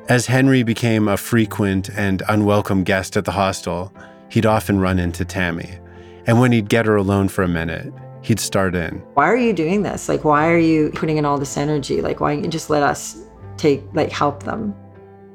As 0.10 0.26
Henry 0.26 0.64
became 0.64 1.08
a 1.08 1.16
frequent 1.16 1.90
and 1.90 2.24
unwelcome 2.28 2.84
guest 2.84 3.16
at 3.16 3.26
the 3.26 3.32
hostel, 3.32 3.94
he'd 4.30 4.46
often 4.46 4.80
run 4.80 5.00
into 5.00 5.24
Tami. 5.24 5.80
And 6.26 6.40
when 6.40 6.52
he'd 6.52 6.70
get 6.70 6.86
her 6.86 6.96
alone 6.96 7.30
for 7.30 7.44
a 7.44 7.48
minute, 7.48 7.94
he'd 8.22 8.40
start 8.40 8.76
in. 8.76 8.96
Why 9.14 9.30
are 9.30 9.38
you 9.38 9.54
doing 9.54 9.84
this? 9.84 10.10
Like, 10.10 10.24
why 10.24 10.50
are 10.50 10.58
you 10.58 10.92
putting 10.96 11.18
in 11.18 11.26
all 11.26 11.38
this 11.38 11.58
energy? 11.58 12.02
Like, 12.02 12.20
why 12.20 12.34
don't 12.34 12.44
you 12.44 12.50
just 12.50 12.70
let 12.70 12.84
us 12.84 13.18
take, 13.56 13.84
like, 13.94 14.12
help 14.12 14.44
them? 14.44 14.76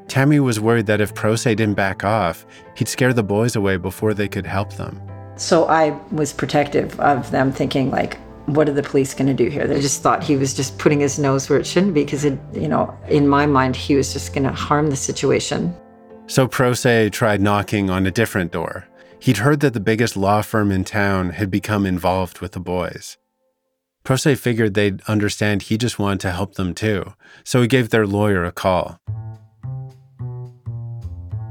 Tami 0.06 0.40
was 0.40 0.58
worried 0.58 0.86
that 0.86 1.00
if 1.00 1.14
Procé 1.14 1.54
didn't 1.54 1.74
back 1.74 2.02
off, 2.02 2.44
he'd 2.74 2.88
scare 2.88 3.12
the 3.12 3.22
boys 3.22 3.56
away 3.56 3.76
before 3.76 4.14
they 4.14 4.28
could 4.28 4.46
help 4.46 4.72
them. 4.74 5.00
So 5.38 5.66
I 5.68 5.90
was 6.10 6.32
protective 6.32 6.98
of 7.00 7.30
them, 7.30 7.52
thinking, 7.52 7.90
like, 7.90 8.18
what 8.46 8.68
are 8.68 8.72
the 8.72 8.82
police 8.82 9.14
going 9.14 9.28
to 9.28 9.34
do 9.34 9.48
here? 9.48 9.66
They 9.68 9.80
just 9.80 10.02
thought 10.02 10.24
he 10.24 10.36
was 10.36 10.52
just 10.52 10.78
putting 10.78 11.00
his 11.00 11.18
nose 11.18 11.48
where 11.48 11.60
it 11.60 11.66
shouldn't 11.66 11.94
be 11.94 12.04
because, 12.04 12.24
it, 12.24 12.38
you 12.52 12.66
know, 12.66 12.92
in 13.08 13.28
my 13.28 13.46
mind, 13.46 13.76
he 13.76 13.94
was 13.94 14.12
just 14.12 14.34
going 14.34 14.44
to 14.44 14.52
harm 14.52 14.90
the 14.90 14.96
situation. 14.96 15.74
So 16.26 16.48
Procé 16.48 17.10
tried 17.12 17.40
knocking 17.40 17.88
on 17.88 18.04
a 18.04 18.10
different 18.10 18.52
door. 18.52 18.88
He'd 19.20 19.38
heard 19.38 19.60
that 19.60 19.74
the 19.74 19.80
biggest 19.80 20.16
law 20.16 20.42
firm 20.42 20.72
in 20.72 20.84
town 20.84 21.30
had 21.30 21.50
become 21.50 21.86
involved 21.86 22.40
with 22.40 22.52
the 22.52 22.60
boys. 22.60 23.16
Procé 24.04 24.36
figured 24.36 24.74
they'd 24.74 25.02
understand 25.02 25.62
he 25.62 25.78
just 25.78 25.98
wanted 25.98 26.20
to 26.20 26.32
help 26.32 26.54
them 26.54 26.74
too, 26.74 27.14
so 27.44 27.60
he 27.60 27.68
gave 27.68 27.90
their 27.90 28.06
lawyer 28.06 28.44
a 28.44 28.52
call. 28.52 28.98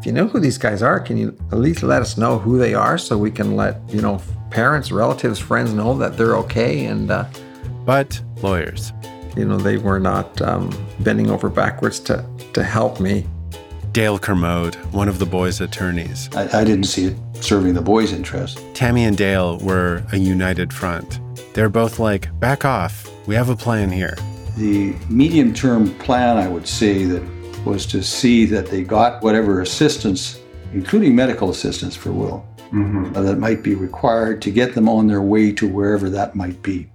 If 0.08 0.12
you 0.12 0.22
know 0.22 0.28
who 0.30 0.40
these 0.40 0.58
guys 0.58 0.82
are, 0.82 1.02
can 1.02 1.18
you 1.18 1.38
at 1.52 1.58
least 1.58 1.84
let 1.84 2.02
us 2.02 2.18
know 2.18 2.40
who 2.40 2.58
they 2.58 2.74
are 2.74 2.98
so 2.98 3.18
we 3.18 3.30
can 3.30 3.58
let, 3.58 3.82
you 3.90 4.02
know, 4.02 4.22
parents, 4.52 4.90
relatives, 4.90 5.38
friends 5.38 5.74
know 5.74 5.98
that 5.98 6.16
they're 6.16 6.38
okay 6.38 6.86
and 6.86 7.12
uh, 7.12 7.26
but 7.84 8.22
lawyers, 8.42 8.94
you 9.36 9.44
know, 9.44 9.58
they 9.58 9.76
were 9.76 10.00
not 10.00 10.42
um, 10.42 10.72
bending 11.02 11.30
over 11.30 11.50
backwards 11.50 12.00
to 12.00 12.26
to 12.54 12.64
help 12.64 13.02
me. 13.02 13.28
Dale 13.92 14.18
Kermode, 14.18 14.76
one 14.94 15.10
of 15.10 15.20
the 15.20 15.26
boys' 15.26 15.60
attorneys. 15.60 16.34
I, 16.34 16.62
I 16.62 16.64
didn't 16.64 16.86
see 16.86 17.08
it 17.08 17.18
serving 17.42 17.74
the 17.74 17.82
boys' 17.82 18.14
interest. 18.14 18.60
Tami 18.72 19.02
and 19.02 19.18
Dale 19.18 19.58
were 19.58 20.06
a 20.14 20.18
united 20.18 20.72
front. 20.72 21.20
They're 21.54 21.68
both 21.68 22.00
like, 22.00 22.30
back 22.40 22.64
off. 22.64 23.12
We 23.28 23.36
have 23.36 23.50
a 23.50 23.58
plan 23.58 23.92
here. 23.92 24.16
The 24.56 24.96
medium 25.10 25.54
term 25.54 25.94
plan, 25.96 26.38
I 26.38 26.48
would 26.48 26.66
say, 26.66 27.04
that 27.04 27.37
was 27.68 27.86
to 27.88 28.02
see 28.02 28.46
that 28.46 28.68
they 28.68 28.82
got 28.82 29.22
whatever 29.22 29.62
assistance, 29.62 30.40
including 30.74 31.16
medical 31.16 31.50
assistance 31.50 31.96
for 31.96 32.12
Will, 32.12 32.46
mm-hmm. 32.72 33.14
that 33.14 33.38
might 33.38 33.62
be 33.62 33.76
required 33.76 34.42
to 34.44 34.52
get 34.52 34.74
them 34.74 34.88
on 34.88 35.08
their 35.08 35.22
way 35.22 35.52
to 35.52 35.68
wherever 35.68 36.10
that 36.10 36.36
might 36.36 36.62
be. 36.64 36.90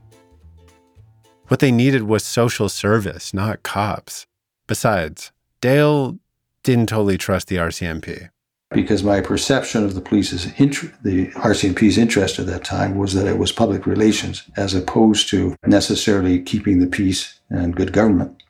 What 1.48 1.60
they 1.60 1.70
needed 1.70 2.04
was 2.04 2.24
social 2.24 2.68
service, 2.68 3.34
not 3.34 3.62
cops. 3.62 4.26
Besides, 4.66 5.32
Dale 5.60 6.18
didn't 6.62 6.88
totally 6.88 7.18
trust 7.18 7.48
the 7.48 7.56
RCMP. 7.56 8.30
Because 8.70 9.02
my 9.04 9.20
perception 9.20 9.84
of 9.84 9.94
the 9.94 10.00
police's 10.00 10.46
int- 10.58 11.02
the 11.04 11.26
RCMP's 11.32 11.98
interest 11.98 12.38
at 12.38 12.46
that 12.46 12.64
time 12.64 12.96
was 12.96 13.12
that 13.12 13.26
it 13.26 13.36
was 13.36 13.52
public 13.52 13.86
relations 13.86 14.44
as 14.56 14.72
opposed 14.72 15.28
to 15.28 15.54
necessarily 15.66 16.40
keeping 16.40 16.78
the 16.78 16.86
peace 16.86 17.38
and 17.50 17.76
good 17.76 17.92
government. 17.92 18.41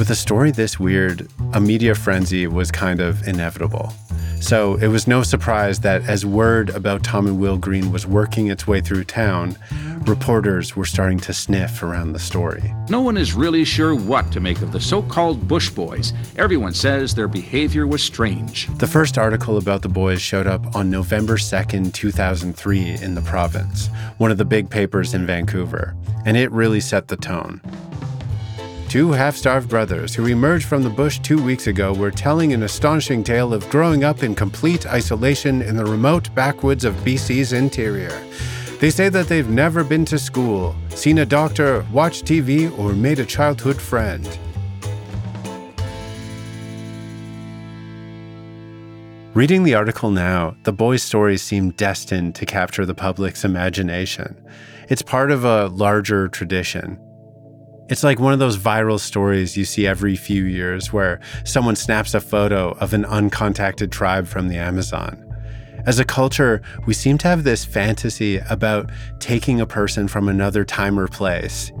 With 0.00 0.08
a 0.08 0.16
story 0.16 0.50
this 0.50 0.80
weird, 0.80 1.28
a 1.52 1.60
media 1.60 1.94
frenzy 1.94 2.46
was 2.46 2.70
kind 2.70 3.00
of 3.00 3.28
inevitable. 3.28 3.92
So 4.40 4.76
it 4.76 4.86
was 4.86 5.06
no 5.06 5.22
surprise 5.22 5.80
that 5.80 6.08
as 6.08 6.24
word 6.24 6.70
about 6.70 7.04
Tom 7.04 7.26
and 7.26 7.38
Will 7.38 7.58
Green 7.58 7.92
was 7.92 8.06
working 8.06 8.46
its 8.46 8.66
way 8.66 8.80
through 8.80 9.04
town, 9.04 9.58
reporters 10.06 10.74
were 10.74 10.86
starting 10.86 11.20
to 11.20 11.34
sniff 11.34 11.82
around 11.82 12.14
the 12.14 12.18
story. 12.18 12.74
No 12.88 13.02
one 13.02 13.18
is 13.18 13.34
really 13.34 13.62
sure 13.62 13.94
what 13.94 14.32
to 14.32 14.40
make 14.40 14.62
of 14.62 14.72
the 14.72 14.80
so 14.80 15.02
called 15.02 15.46
Bush 15.46 15.68
Boys. 15.68 16.14
Everyone 16.38 16.72
says 16.72 17.14
their 17.14 17.28
behavior 17.28 17.86
was 17.86 18.02
strange. 18.02 18.68
The 18.78 18.86
first 18.86 19.18
article 19.18 19.58
about 19.58 19.82
the 19.82 19.90
boys 19.90 20.22
showed 20.22 20.46
up 20.46 20.74
on 20.74 20.88
November 20.88 21.36
2nd, 21.36 21.92
2003, 21.92 23.02
in 23.02 23.14
the 23.14 23.20
province, 23.20 23.88
one 24.16 24.30
of 24.30 24.38
the 24.38 24.46
big 24.46 24.70
papers 24.70 25.12
in 25.12 25.26
Vancouver, 25.26 25.94
and 26.24 26.38
it 26.38 26.50
really 26.52 26.80
set 26.80 27.08
the 27.08 27.18
tone. 27.18 27.60
Two 28.90 29.12
half 29.12 29.36
starved 29.36 29.68
brothers 29.68 30.16
who 30.16 30.26
emerged 30.26 30.66
from 30.66 30.82
the 30.82 30.90
bush 30.90 31.20
two 31.20 31.40
weeks 31.40 31.68
ago 31.68 31.92
were 31.92 32.10
telling 32.10 32.52
an 32.52 32.64
astonishing 32.64 33.22
tale 33.22 33.54
of 33.54 33.70
growing 33.70 34.02
up 34.02 34.24
in 34.24 34.34
complete 34.34 34.84
isolation 34.84 35.62
in 35.62 35.76
the 35.76 35.84
remote 35.84 36.34
backwoods 36.34 36.84
of 36.84 36.96
BC's 37.04 37.52
interior. 37.52 38.20
They 38.80 38.90
say 38.90 39.08
that 39.08 39.28
they've 39.28 39.48
never 39.48 39.84
been 39.84 40.04
to 40.06 40.18
school, 40.18 40.74
seen 40.88 41.18
a 41.18 41.24
doctor, 41.24 41.86
watched 41.92 42.24
TV, 42.24 42.76
or 42.80 42.92
made 42.92 43.20
a 43.20 43.24
childhood 43.24 43.80
friend. 43.80 44.26
Reading 49.34 49.62
the 49.62 49.76
article 49.76 50.10
now, 50.10 50.56
the 50.64 50.72
boys' 50.72 51.04
stories 51.04 51.42
seem 51.42 51.70
destined 51.70 52.34
to 52.34 52.44
capture 52.44 52.84
the 52.84 52.94
public's 52.96 53.44
imagination. 53.44 54.34
It's 54.88 55.02
part 55.02 55.30
of 55.30 55.44
a 55.44 55.68
larger 55.68 56.26
tradition, 56.26 56.98
it's 57.90 58.04
like 58.04 58.20
one 58.20 58.32
of 58.32 58.38
those 58.38 58.56
viral 58.56 59.00
stories 59.00 59.56
you 59.56 59.64
see 59.64 59.84
every 59.84 60.14
few 60.14 60.44
years 60.44 60.92
where 60.92 61.18
someone 61.44 61.74
snaps 61.74 62.14
a 62.14 62.20
photo 62.20 62.70
of 62.78 62.94
an 62.94 63.02
uncontacted 63.04 63.90
tribe 63.90 64.28
from 64.28 64.46
the 64.46 64.56
Amazon. 64.56 65.26
As 65.86 65.98
a 65.98 66.04
culture, 66.04 66.62
we 66.86 66.94
seem 66.94 67.18
to 67.18 67.28
have 67.28 67.42
this 67.42 67.64
fantasy 67.64 68.38
about 68.48 68.90
taking 69.18 69.60
a 69.60 69.66
person 69.66 70.06
from 70.06 70.28
another 70.28 70.64
time 70.64 71.00
or 71.00 71.08
place, 71.08 71.72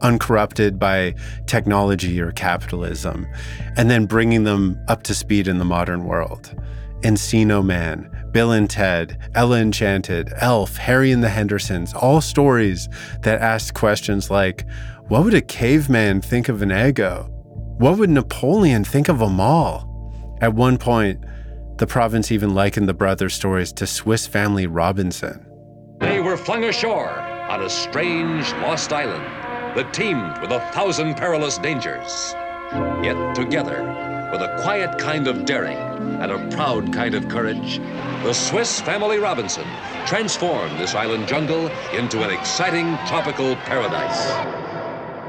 uncorrupted 0.00 0.78
by 0.78 1.14
technology 1.46 2.18
or 2.18 2.32
capitalism, 2.32 3.26
and 3.76 3.90
then 3.90 4.06
bringing 4.06 4.44
them 4.44 4.82
up 4.88 5.02
to 5.02 5.14
speed 5.14 5.46
in 5.48 5.58
the 5.58 5.66
modern 5.66 6.04
world. 6.04 6.54
Encino 7.02 7.64
Man, 7.64 8.10
Bill 8.32 8.52
and 8.52 8.70
Ted, 8.70 9.18
Ella 9.34 9.58
Enchanted, 9.58 10.32
Elf, 10.38 10.76
Harry 10.76 11.12
and 11.12 11.22
the 11.22 11.28
Hendersons, 11.28 11.92
all 11.94 12.20
stories 12.20 12.88
that 13.22 13.40
ask 13.40 13.74
questions 13.74 14.30
like 14.30 14.64
what 15.08 15.24
would 15.24 15.32
a 15.32 15.40
caveman 15.40 16.20
think 16.20 16.50
of 16.50 16.60
an 16.60 16.70
ego? 16.70 17.30
What 17.78 17.96
would 17.96 18.10
Napoleon 18.10 18.84
think 18.84 19.08
of 19.08 19.22
a 19.22 19.28
mall? 19.28 19.86
At 20.42 20.52
one 20.52 20.76
point, 20.76 21.24
the 21.78 21.86
province 21.86 22.30
even 22.30 22.54
likened 22.54 22.90
the 22.90 22.94
brothers' 22.94 23.32
stories 23.32 23.72
to 23.74 23.86
Swiss 23.86 24.26
Family 24.26 24.66
Robinson. 24.66 25.46
They 26.00 26.20
were 26.20 26.36
flung 26.36 26.64
ashore 26.64 27.08
on 27.08 27.62
a 27.62 27.70
strange 27.70 28.52
lost 28.54 28.92
island 28.92 29.24
that 29.78 29.94
teemed 29.94 30.38
with 30.42 30.52
a 30.52 30.60
thousand 30.72 31.14
perilous 31.14 31.56
dangers. 31.56 32.34
Yet 33.02 33.34
together, 33.34 33.82
with 34.30 34.42
a 34.42 34.58
quiet 34.60 34.98
kind 34.98 35.26
of 35.26 35.46
daring 35.46 35.78
and 36.20 36.30
a 36.30 36.54
proud 36.54 36.92
kind 36.92 37.14
of 37.14 37.28
courage, 37.30 37.78
the 38.24 38.34
Swiss 38.34 38.82
Family 38.82 39.16
Robinson 39.16 39.66
transformed 40.04 40.78
this 40.78 40.94
island 40.94 41.26
jungle 41.26 41.68
into 41.96 42.22
an 42.22 42.30
exciting 42.30 42.98
tropical 43.06 43.56
paradise. 43.56 44.67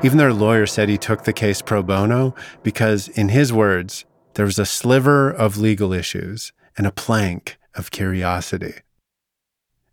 Even 0.02 0.18
their 0.18 0.32
lawyer 0.32 0.66
said 0.66 0.88
he 0.88 0.98
took 0.98 1.26
the 1.26 1.34
case 1.34 1.62
pro 1.62 1.84
bono 1.84 2.34
because, 2.64 3.10
in 3.10 3.30
his 3.30 3.52
words, 3.52 4.06
there 4.36 4.46
was 4.46 4.58
a 4.58 4.66
sliver 4.66 5.30
of 5.30 5.58
legal 5.58 5.92
issues 5.92 6.54
and 6.78 6.88
a 6.88 6.92
plank 6.92 7.58
of 7.76 7.92
curiosity. 7.92 8.76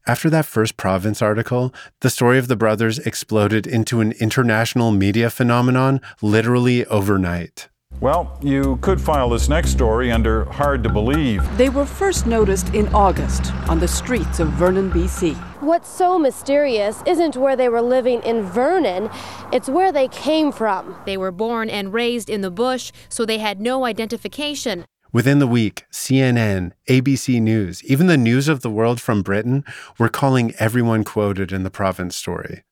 After 0.06 0.30
that 0.30 0.46
first 0.46 0.76
province 0.76 1.20
article, 1.20 1.74
the 2.02 2.10
story 2.10 2.38
of 2.38 2.46
the 2.46 2.54
brothers 2.54 3.00
exploded 3.00 3.66
into 3.66 4.00
an 4.00 4.12
international 4.20 4.92
media 4.92 5.28
phenomenon 5.28 6.00
literally 6.22 6.86
overnight. 6.86 7.68
Well, 8.00 8.38
you 8.40 8.78
could 8.82 9.00
file 9.00 9.30
this 9.30 9.48
next 9.48 9.70
story 9.70 10.12
under 10.12 10.44
hard 10.44 10.84
to 10.84 10.88
believe. 10.88 11.42
They 11.56 11.70
were 11.70 11.86
first 11.86 12.26
noticed 12.26 12.72
in 12.74 12.86
August 12.94 13.52
on 13.68 13.80
the 13.80 13.88
streets 13.88 14.38
of 14.38 14.48
Vernon, 14.50 14.90
BC. 14.92 15.36
What's 15.66 15.88
so 15.88 16.16
mysterious 16.16 17.02
isn't 17.07 17.37
where 17.37 17.57
they 17.57 17.68
were 17.68 17.83
living 17.83 18.22
in 18.22 18.44
Vernon, 18.44 19.11
it's 19.52 19.68
where 19.68 19.90
they 19.90 20.07
came 20.07 20.52
from. 20.52 20.94
They 21.07 21.16
were 21.16 21.33
born 21.33 21.68
and 21.70 21.92
raised 21.92 22.31
in 22.31 22.42
the 22.42 22.52
bush, 22.52 22.92
so 23.09 23.26
they 23.26 23.38
had 23.38 23.61
no 23.61 23.85
identification. 23.85 24.85
Within 25.12 25.40
the 25.40 25.46
week, 25.48 25.85
CNN, 25.90 26.70
ABC 26.88 27.42
News, 27.42 27.83
even 27.83 28.07
the 28.07 28.16
News 28.16 28.46
of 28.46 28.61
the 28.61 28.70
World 28.70 29.00
from 29.00 29.22
Britain 29.22 29.64
were 29.98 30.09
calling 30.09 30.55
everyone 30.61 31.02
quoted 31.02 31.50
in 31.50 31.64
the 31.64 31.68
province 31.68 32.14
story. 32.14 32.62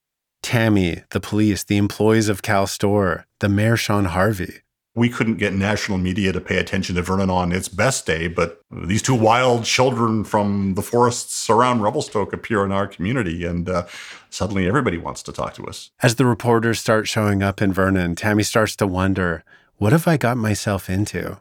Tami, 0.45 1.03
the 1.11 1.19
police, 1.19 1.65
the 1.65 1.79
employees 1.79 2.29
of 2.29 2.43
Cal 2.43 2.69
Store, 2.69 3.27
the 3.41 3.49
mayor 3.49 3.77
Sean 3.77 4.05
Harvey. 4.05 4.61
We 4.97 5.09
couldn't 5.09 5.37
get 5.37 5.55
national 5.55 5.99
media 5.99 6.33
to 6.33 6.41
pay 6.41 6.59
attention 6.59 6.95
to 6.95 7.03
Vernon 7.03 7.31
on 7.31 7.51
its 7.51 7.69
best 7.69 8.07
day, 8.07 8.29
but 8.29 8.61
these 8.71 9.03
two 9.03 9.15
wild 9.15 9.65
children 9.65 10.23
from 10.23 10.75
the 10.75 10.83
forests 10.83 11.51
around 11.51 11.83
Revelstoke 11.83 12.33
appear 12.33 12.65
in 12.65 12.71
our 12.71 12.87
community, 12.87 13.45
and 13.45 13.69
uh, 13.69 13.87
suddenly 14.31 14.69
everybody 14.69 14.99
wants 14.99 15.23
to 15.25 15.33
talk 15.33 15.55
to 15.55 15.67
us. 15.67 15.91
As 16.01 16.15
the 16.15 16.27
reporters 16.27 16.79
start 16.79 17.09
showing 17.09 17.43
up 17.43 17.61
in 17.61 17.73
Vernon, 17.73 18.15
Tami 18.15 18.45
starts 18.45 18.77
to 18.77 18.87
wonder 18.87 19.43
what 19.79 19.93
have 19.93 20.07
I 20.07 20.17
got 20.17 20.37
myself 20.37 20.89
into? 20.89 21.39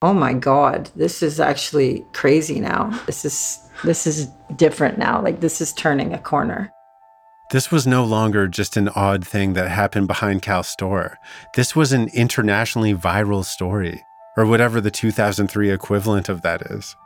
Oh 0.00 0.14
my 0.14 0.32
God, 0.34 0.90
this 0.96 1.22
is 1.22 1.40
actually 1.40 2.04
crazy 2.12 2.60
now. 2.60 2.90
This 3.06 3.24
is 3.24 3.58
this 3.84 4.06
is 4.06 4.26
different 4.56 4.98
now. 4.98 5.22
Like 5.22 5.40
this 5.40 5.60
is 5.60 5.72
turning 5.72 6.12
a 6.12 6.18
corner. 6.18 6.70
This 7.54 7.70
was 7.70 7.86
no 7.86 8.04
longer 8.04 8.48
just 8.48 8.76
an 8.76 8.88
odd 8.96 9.24
thing 9.24 9.52
that 9.52 9.70
happened 9.70 10.08
behind 10.08 10.42
Cal's 10.42 10.66
store. 10.66 11.20
This 11.54 11.76
was 11.76 11.92
an 11.92 12.08
internationally 12.08 12.92
viral 12.92 13.44
story, 13.44 14.04
or 14.36 14.44
whatever 14.44 14.80
the 14.80 14.90
2003 14.90 15.70
equivalent 15.70 16.28
of 16.28 16.42
that 16.42 16.62
is. 16.62 16.96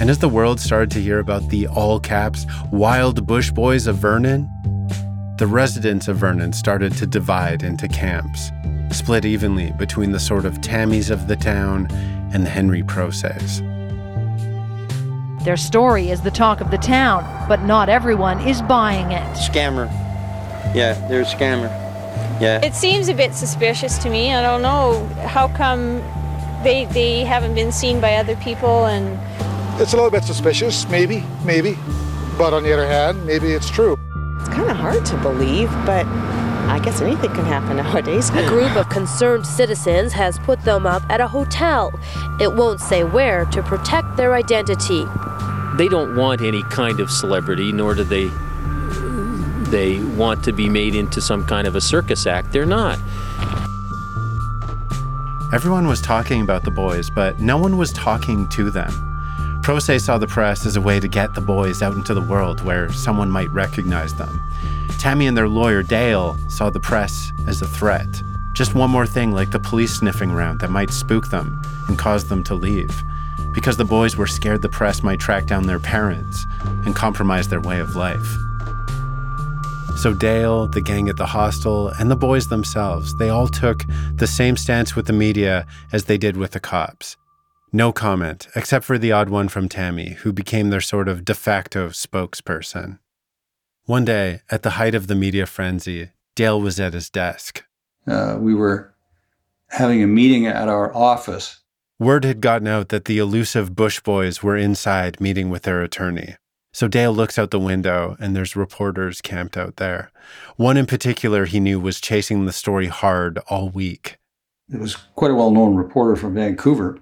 And 0.00 0.10
as 0.10 0.20
the 0.20 0.28
world 0.28 0.60
started 0.60 0.92
to 0.92 1.02
hear 1.02 1.18
about 1.18 1.48
the 1.48 1.66
all 1.66 1.98
caps 1.98 2.46
wild 2.70 3.26
bush 3.26 3.50
boys 3.50 3.88
of 3.88 3.96
Vernon, 3.96 4.48
the 5.38 5.48
residents 5.48 6.06
of 6.06 6.18
Vernon 6.18 6.52
started 6.52 6.92
to 6.98 7.04
divide 7.04 7.64
into 7.64 7.88
camps, 7.88 8.52
split 8.92 9.24
evenly 9.24 9.72
between 9.72 10.12
the 10.12 10.20
sort 10.20 10.44
of 10.44 10.60
Tamis 10.60 11.10
of 11.10 11.26
the 11.26 11.34
town 11.34 11.88
and 12.32 12.46
the 12.46 12.50
Henry 12.50 12.84
Proces. 12.84 13.60
Their 15.44 15.58
story 15.58 16.08
is 16.08 16.22
the 16.22 16.30
talk 16.30 16.62
of 16.62 16.70
the 16.70 16.78
town, 16.78 17.22
but 17.48 17.62
not 17.64 17.90
everyone 17.90 18.40
is 18.48 18.62
buying 18.62 19.12
it. 19.12 19.36
Scammer. 19.36 19.92
Yeah, 20.74 20.94
they're 21.06 21.20
a 21.20 21.24
scammer. 21.24 21.68
Yeah. 22.40 22.64
It 22.64 22.74
seems 22.74 23.08
a 23.08 23.14
bit 23.14 23.34
suspicious 23.34 23.98
to 23.98 24.08
me. 24.08 24.32
I 24.32 24.40
don't 24.40 24.62
know. 24.62 25.06
How 25.26 25.48
come 25.48 25.98
they 26.64 26.86
they 26.86 27.24
haven't 27.24 27.54
been 27.54 27.72
seen 27.72 28.00
by 28.00 28.14
other 28.14 28.36
people 28.36 28.86
and 28.86 29.18
It's 29.78 29.92
a 29.92 29.96
little 29.96 30.10
bit 30.10 30.24
suspicious, 30.24 30.88
maybe, 30.88 31.22
maybe. 31.44 31.76
But 32.38 32.54
on 32.54 32.62
the 32.62 32.72
other 32.72 32.86
hand, 32.86 33.26
maybe 33.26 33.52
it's 33.52 33.68
true. 33.68 33.98
It's 34.40 34.48
kind 34.48 34.70
of 34.70 34.78
hard 34.78 35.04
to 35.04 35.16
believe, 35.18 35.70
but 35.84 36.06
I 36.68 36.78
guess 36.78 37.00
anything 37.00 37.32
can 37.32 37.44
happen 37.44 37.76
nowadays. 37.76 38.30
A 38.30 38.46
group 38.46 38.74
of 38.76 38.88
concerned 38.88 39.46
citizens 39.46 40.12
has 40.12 40.38
put 40.38 40.60
them 40.62 40.86
up 40.86 41.02
at 41.08 41.20
a 41.20 41.28
hotel. 41.28 41.92
It 42.40 42.52
won't 42.52 42.80
say 42.80 43.04
where 43.04 43.44
to 43.46 43.62
protect 43.62 44.16
their 44.16 44.34
identity. 44.34 45.06
They 45.76 45.88
don't 45.88 46.16
want 46.16 46.40
any 46.40 46.62
kind 46.64 47.00
of 47.00 47.10
celebrity, 47.10 47.72
nor 47.72 47.94
do 47.94 48.04
they 48.04 48.30
they 49.70 50.02
want 50.04 50.44
to 50.44 50.52
be 50.52 50.68
made 50.68 50.94
into 50.94 51.20
some 51.20 51.44
kind 51.44 51.66
of 51.66 51.74
a 51.74 51.80
circus 51.80 52.26
act. 52.26 52.52
They're 52.52 52.66
not. 52.66 52.98
Everyone 55.52 55.86
was 55.86 56.00
talking 56.00 56.42
about 56.42 56.64
the 56.64 56.70
boys, 56.70 57.10
but 57.10 57.40
no 57.40 57.56
one 57.56 57.76
was 57.76 57.92
talking 57.92 58.48
to 58.50 58.70
them. 58.70 58.92
Proce 59.62 60.00
saw 60.00 60.18
the 60.18 60.26
press 60.26 60.66
as 60.66 60.76
a 60.76 60.80
way 60.80 61.00
to 61.00 61.08
get 61.08 61.34
the 61.34 61.40
boys 61.40 61.80
out 61.80 61.94
into 61.94 62.12
the 62.12 62.20
world 62.20 62.60
where 62.60 62.92
someone 62.92 63.30
might 63.30 63.50
recognize 63.50 64.14
them. 64.14 64.40
Tami 65.04 65.28
and 65.28 65.36
their 65.36 65.50
lawyer, 65.50 65.82
Dale, 65.82 66.34
saw 66.48 66.70
the 66.70 66.80
press 66.80 67.30
as 67.46 67.60
a 67.60 67.68
threat. 67.68 68.22
Just 68.54 68.74
one 68.74 68.88
more 68.88 69.06
thing 69.06 69.32
like 69.32 69.50
the 69.50 69.58
police 69.58 69.94
sniffing 69.94 70.30
around 70.30 70.60
that 70.60 70.70
might 70.70 70.90
spook 70.90 71.28
them 71.28 71.60
and 71.88 71.98
cause 71.98 72.26
them 72.28 72.42
to 72.44 72.54
leave. 72.54 72.90
Because 73.52 73.76
the 73.76 73.84
boys 73.84 74.16
were 74.16 74.26
scared 74.26 74.62
the 74.62 74.70
press 74.70 75.02
might 75.02 75.20
track 75.20 75.44
down 75.44 75.66
their 75.66 75.78
parents 75.78 76.46
and 76.86 76.96
compromise 76.96 77.48
their 77.48 77.60
way 77.60 77.80
of 77.80 77.96
life. 77.96 78.26
So 79.98 80.14
Dale, 80.14 80.68
the 80.68 80.80
gang 80.80 81.10
at 81.10 81.18
the 81.18 81.26
hostel, 81.26 81.88
and 81.88 82.10
the 82.10 82.16
boys 82.16 82.48
themselves, 82.48 83.14
they 83.18 83.28
all 83.28 83.48
took 83.48 83.84
the 84.14 84.26
same 84.26 84.56
stance 84.56 84.96
with 84.96 85.04
the 85.04 85.12
media 85.12 85.66
as 85.92 86.06
they 86.06 86.16
did 86.16 86.38
with 86.38 86.52
the 86.52 86.60
cops. 86.60 87.18
No 87.74 87.92
comment, 87.92 88.48
except 88.56 88.86
for 88.86 88.96
the 88.96 89.12
odd 89.12 89.28
one 89.28 89.50
from 89.50 89.68
Tami, 89.68 90.14
who 90.14 90.32
became 90.32 90.70
their 90.70 90.80
sort 90.80 91.08
of 91.08 91.26
de 91.26 91.34
facto 91.34 91.90
spokesperson. 91.90 93.00
One 93.86 94.06
day, 94.06 94.40
at 94.50 94.62
the 94.62 94.70
height 94.70 94.94
of 94.94 95.08
the 95.08 95.14
media 95.14 95.44
frenzy, 95.44 96.10
Dale 96.34 96.58
was 96.58 96.80
at 96.80 96.94
his 96.94 97.10
desk. 97.10 97.64
Uh, 98.06 98.38
we 98.40 98.54
were 98.54 98.94
having 99.68 100.02
a 100.02 100.06
meeting 100.06 100.46
at 100.46 100.68
our 100.68 100.94
office. 100.94 101.60
Word 101.98 102.24
had 102.24 102.40
gotten 102.40 102.66
out 102.66 102.88
that 102.88 103.04
the 103.04 103.18
elusive 103.18 103.76
Bush 103.76 104.00
boys 104.00 104.42
were 104.42 104.56
inside 104.56 105.20
meeting 105.20 105.50
with 105.50 105.62
their 105.64 105.82
attorney. 105.82 106.36
So 106.72 106.88
Dale 106.88 107.12
looks 107.12 107.38
out 107.38 107.50
the 107.50 107.60
window, 107.60 108.16
and 108.18 108.34
there's 108.34 108.56
reporters 108.56 109.20
camped 109.20 109.56
out 109.56 109.76
there. 109.76 110.10
One 110.56 110.78
in 110.78 110.86
particular 110.86 111.44
he 111.44 111.60
knew 111.60 111.78
was 111.78 112.00
chasing 112.00 112.46
the 112.46 112.52
story 112.52 112.86
hard 112.86 113.38
all 113.50 113.68
week. 113.68 114.16
It 114.72 114.80
was 114.80 114.96
quite 114.96 115.30
a 115.30 115.34
well 115.34 115.50
known 115.50 115.76
reporter 115.76 116.16
from 116.16 116.34
Vancouver 116.34 117.00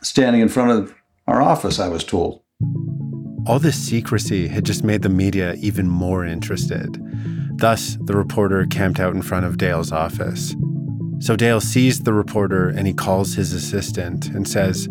standing 0.00 0.40
in 0.40 0.48
front 0.48 0.70
of 0.70 0.94
our 1.26 1.42
office, 1.42 1.78
I 1.78 1.88
was 1.88 2.04
told. 2.04 2.42
All 3.44 3.58
this 3.58 3.76
secrecy 3.76 4.46
had 4.46 4.64
just 4.64 4.84
made 4.84 5.02
the 5.02 5.08
media 5.08 5.54
even 5.54 5.88
more 5.88 6.24
interested. 6.24 6.96
Thus, 7.58 7.98
the 8.00 8.16
reporter 8.16 8.66
camped 8.66 9.00
out 9.00 9.14
in 9.14 9.22
front 9.22 9.46
of 9.46 9.58
Dale's 9.58 9.90
office. 9.90 10.54
So 11.18 11.34
Dale 11.34 11.60
sees 11.60 12.00
the 12.00 12.12
reporter 12.12 12.68
and 12.68 12.86
he 12.86 12.92
calls 12.94 13.34
his 13.34 13.52
assistant 13.52 14.28
and 14.28 14.46
says, 14.48 14.86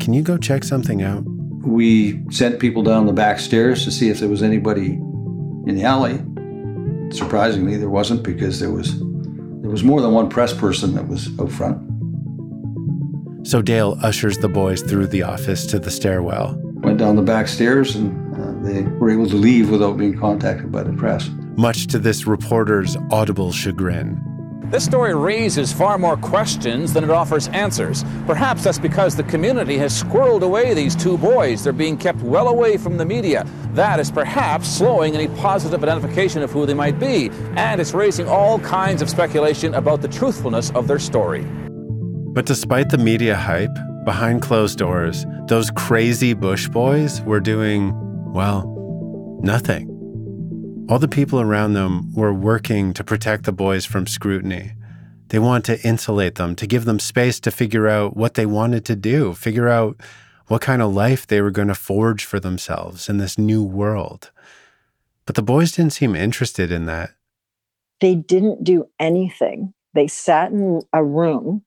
Can 0.00 0.12
you 0.12 0.22
go 0.22 0.38
check 0.38 0.64
something 0.64 1.02
out? 1.02 1.24
We 1.62 2.22
sent 2.30 2.58
people 2.58 2.82
down 2.82 3.06
the 3.06 3.12
back 3.12 3.38
stairs 3.38 3.84
to 3.84 3.90
see 3.90 4.08
if 4.08 4.20
there 4.20 4.28
was 4.28 4.42
anybody 4.42 4.92
in 5.66 5.74
the 5.74 5.84
alley. 5.84 6.22
Surprisingly, 7.10 7.76
there 7.76 7.90
wasn't 7.90 8.22
because 8.22 8.60
there 8.60 8.70
was 8.70 8.98
there 8.98 9.70
was 9.70 9.84
more 9.84 10.00
than 10.00 10.12
one 10.12 10.30
press 10.30 10.54
person 10.54 10.94
that 10.94 11.08
was 11.08 11.28
out 11.38 11.50
front. 11.52 11.84
So 13.46 13.60
Dale 13.60 13.98
ushers 14.02 14.38
the 14.38 14.48
boys 14.48 14.82
through 14.82 15.08
the 15.08 15.22
office 15.22 15.66
to 15.66 15.78
the 15.78 15.90
stairwell. 15.90 16.58
Went 16.82 16.98
down 16.98 17.16
the 17.16 17.22
back 17.22 17.48
stairs 17.48 17.96
and 17.96 18.34
uh, 18.34 18.52
they 18.62 18.82
were 18.82 19.10
able 19.10 19.28
to 19.28 19.36
leave 19.36 19.70
without 19.70 19.96
being 19.96 20.16
contacted 20.18 20.70
by 20.70 20.82
the 20.82 20.92
press. 20.92 21.28
Much 21.56 21.86
to 21.88 21.98
this 21.98 22.26
reporter's 22.26 22.96
audible 23.10 23.52
chagrin. 23.52 24.24
This 24.70 24.84
story 24.84 25.14
raises 25.14 25.72
far 25.72 25.96
more 25.96 26.18
questions 26.18 26.92
than 26.92 27.02
it 27.02 27.08
offers 27.08 27.48
answers. 27.48 28.04
Perhaps 28.26 28.64
that's 28.64 28.78
because 28.78 29.16
the 29.16 29.22
community 29.22 29.78
has 29.78 30.02
squirreled 30.02 30.42
away 30.42 30.74
these 30.74 30.94
two 30.94 31.16
boys. 31.16 31.64
They're 31.64 31.72
being 31.72 31.96
kept 31.96 32.20
well 32.20 32.48
away 32.48 32.76
from 32.76 32.98
the 32.98 33.06
media. 33.06 33.46
That 33.72 33.98
is 33.98 34.10
perhaps 34.10 34.68
slowing 34.68 35.14
any 35.14 35.28
positive 35.38 35.82
identification 35.82 36.42
of 36.42 36.52
who 36.52 36.66
they 36.66 36.74
might 36.74 36.98
be, 36.98 37.30
and 37.56 37.80
it's 37.80 37.94
raising 37.94 38.28
all 38.28 38.58
kinds 38.58 39.00
of 39.00 39.08
speculation 39.08 39.72
about 39.72 40.02
the 40.02 40.08
truthfulness 40.08 40.70
of 40.72 40.86
their 40.86 40.98
story. 40.98 41.46
But 42.34 42.44
despite 42.44 42.90
the 42.90 42.98
media 42.98 43.36
hype, 43.36 43.74
behind 44.08 44.40
closed 44.40 44.78
doors, 44.78 45.26
those 45.48 45.70
crazy 45.72 46.32
Bush 46.32 46.66
boys 46.66 47.20
were 47.24 47.40
doing, 47.40 47.92
well, 48.32 48.64
nothing. 49.42 49.86
All 50.88 50.98
the 50.98 51.06
people 51.06 51.42
around 51.42 51.74
them 51.74 52.10
were 52.14 52.32
working 52.32 52.94
to 52.94 53.04
protect 53.04 53.44
the 53.44 53.52
boys 53.52 53.84
from 53.84 54.06
scrutiny. 54.06 54.72
They 55.26 55.38
wanted 55.38 55.76
to 55.76 55.86
insulate 55.86 56.36
them, 56.36 56.54
to 56.54 56.66
give 56.66 56.86
them 56.86 56.98
space 56.98 57.38
to 57.40 57.50
figure 57.50 57.86
out 57.86 58.16
what 58.16 58.32
they 58.32 58.46
wanted 58.46 58.86
to 58.86 58.96
do, 58.96 59.34
figure 59.34 59.68
out 59.68 60.00
what 60.46 60.62
kind 60.62 60.80
of 60.80 60.94
life 60.94 61.26
they 61.26 61.42
were 61.42 61.50
going 61.50 61.68
to 61.68 61.74
forge 61.74 62.24
for 62.24 62.40
themselves 62.40 63.10
in 63.10 63.18
this 63.18 63.36
new 63.36 63.62
world. 63.62 64.30
But 65.26 65.34
the 65.34 65.42
boys 65.42 65.72
didn't 65.72 65.92
seem 65.92 66.16
interested 66.16 66.72
in 66.72 66.86
that. 66.86 67.10
They 68.00 68.14
didn't 68.14 68.64
do 68.64 68.88
anything. 68.98 69.74
They 69.92 70.06
sat 70.06 70.50
in 70.50 70.80
a 70.94 71.04
room 71.04 71.66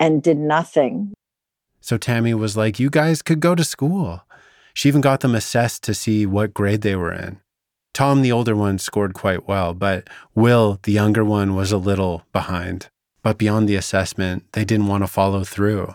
and 0.00 0.22
did 0.22 0.38
nothing. 0.38 1.12
So 1.82 1.98
Tami 1.98 2.32
was 2.32 2.56
like, 2.56 2.80
You 2.80 2.88
guys 2.88 3.20
could 3.20 3.40
go 3.40 3.54
to 3.54 3.64
school. 3.64 4.22
She 4.72 4.88
even 4.88 5.02
got 5.02 5.20
them 5.20 5.34
assessed 5.34 5.82
to 5.84 5.92
see 5.92 6.24
what 6.24 6.54
grade 6.54 6.80
they 6.80 6.96
were 6.96 7.12
in. 7.12 7.40
Tom, 7.92 8.22
the 8.22 8.32
older 8.32 8.56
one, 8.56 8.78
scored 8.78 9.12
quite 9.12 9.46
well, 9.46 9.74
but 9.74 10.08
Will, 10.34 10.78
the 10.84 10.92
younger 10.92 11.24
one, 11.24 11.54
was 11.54 11.72
a 11.72 11.76
little 11.76 12.22
behind. 12.32 12.88
But 13.22 13.36
beyond 13.36 13.68
the 13.68 13.76
assessment, 13.76 14.44
they 14.52 14.64
didn't 14.64 14.86
want 14.86 15.02
to 15.02 15.08
follow 15.08 15.44
through. 15.44 15.94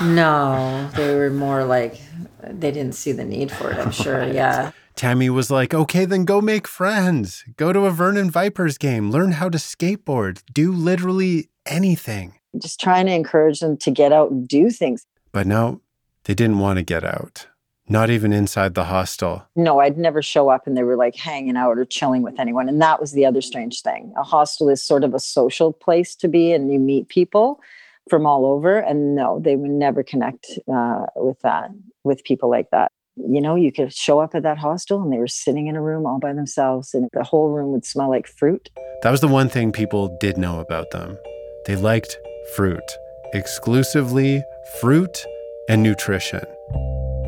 No, 0.00 0.88
they 0.96 1.14
were 1.14 1.30
more 1.30 1.64
like 1.64 2.00
they 2.42 2.70
didn't 2.70 2.94
see 2.94 3.12
the 3.12 3.24
need 3.24 3.50
for 3.50 3.70
it, 3.70 3.78
I'm 3.78 3.90
sure. 3.90 4.24
Yeah. 4.32 4.72
Tami 4.96 5.30
was 5.30 5.50
like, 5.50 5.72
okay, 5.72 6.04
then 6.04 6.24
go 6.24 6.40
make 6.40 6.66
friends. 6.66 7.44
Go 7.56 7.72
to 7.72 7.86
a 7.86 7.90
Vernon 7.90 8.30
Vipers 8.30 8.76
game. 8.76 9.10
Learn 9.10 9.32
how 9.32 9.48
to 9.48 9.56
skateboard. 9.56 10.42
Do 10.52 10.72
literally 10.72 11.48
anything. 11.64 12.34
Just 12.58 12.80
trying 12.80 13.06
to 13.06 13.12
encourage 13.12 13.60
them 13.60 13.76
to 13.78 13.90
get 13.90 14.12
out 14.12 14.30
and 14.30 14.46
do 14.48 14.70
things. 14.70 15.06
But 15.32 15.46
no, 15.46 15.80
they 16.24 16.34
didn't 16.34 16.58
want 16.58 16.78
to 16.78 16.82
get 16.82 17.04
out, 17.04 17.46
not 17.88 18.10
even 18.10 18.32
inside 18.32 18.74
the 18.74 18.84
hostel. 18.84 19.44
No, 19.56 19.80
I'd 19.80 19.98
never 19.98 20.22
show 20.22 20.48
up 20.48 20.66
and 20.66 20.76
they 20.76 20.82
were 20.82 20.96
like 20.96 21.16
hanging 21.16 21.56
out 21.56 21.78
or 21.78 21.84
chilling 21.84 22.22
with 22.22 22.38
anyone. 22.38 22.68
And 22.68 22.80
that 22.82 23.00
was 23.00 23.12
the 23.12 23.24
other 23.24 23.40
strange 23.40 23.82
thing. 23.82 24.12
A 24.18 24.22
hostel 24.22 24.68
is 24.68 24.82
sort 24.82 25.04
of 25.04 25.14
a 25.14 25.20
social 25.20 25.72
place 25.72 26.14
to 26.16 26.28
be 26.28 26.52
and 26.52 26.72
you 26.72 26.78
meet 26.78 27.08
people 27.08 27.60
from 28.08 28.26
all 28.26 28.44
over. 28.46 28.78
And 28.78 29.14
no, 29.14 29.40
they 29.40 29.56
would 29.56 29.70
never 29.70 30.02
connect 30.02 30.46
uh, 30.72 31.06
with 31.16 31.40
that, 31.40 31.70
with 32.04 32.24
people 32.24 32.50
like 32.50 32.70
that. 32.70 32.90
You 33.16 33.40
know, 33.40 33.54
you 33.54 33.70
could 33.70 33.92
show 33.92 34.20
up 34.20 34.34
at 34.34 34.42
that 34.44 34.58
hostel 34.58 35.02
and 35.02 35.12
they 35.12 35.18
were 35.18 35.28
sitting 35.28 35.66
in 35.66 35.76
a 35.76 35.82
room 35.82 36.06
all 36.06 36.18
by 36.18 36.32
themselves 36.32 36.94
and 36.94 37.08
the 37.12 37.24
whole 37.24 37.50
room 37.50 37.72
would 37.72 37.84
smell 37.84 38.08
like 38.08 38.26
fruit. 38.26 38.70
That 39.02 39.10
was 39.10 39.20
the 39.20 39.28
one 39.28 39.48
thing 39.48 39.72
people 39.72 40.16
did 40.20 40.38
know 40.38 40.60
about 40.60 40.90
them. 40.90 41.18
They 41.66 41.76
liked 41.76 42.16
fruit. 42.54 42.98
exclusively 43.32 44.44
fruit 44.80 45.24
and 45.68 45.82
nutrition. 45.82 46.44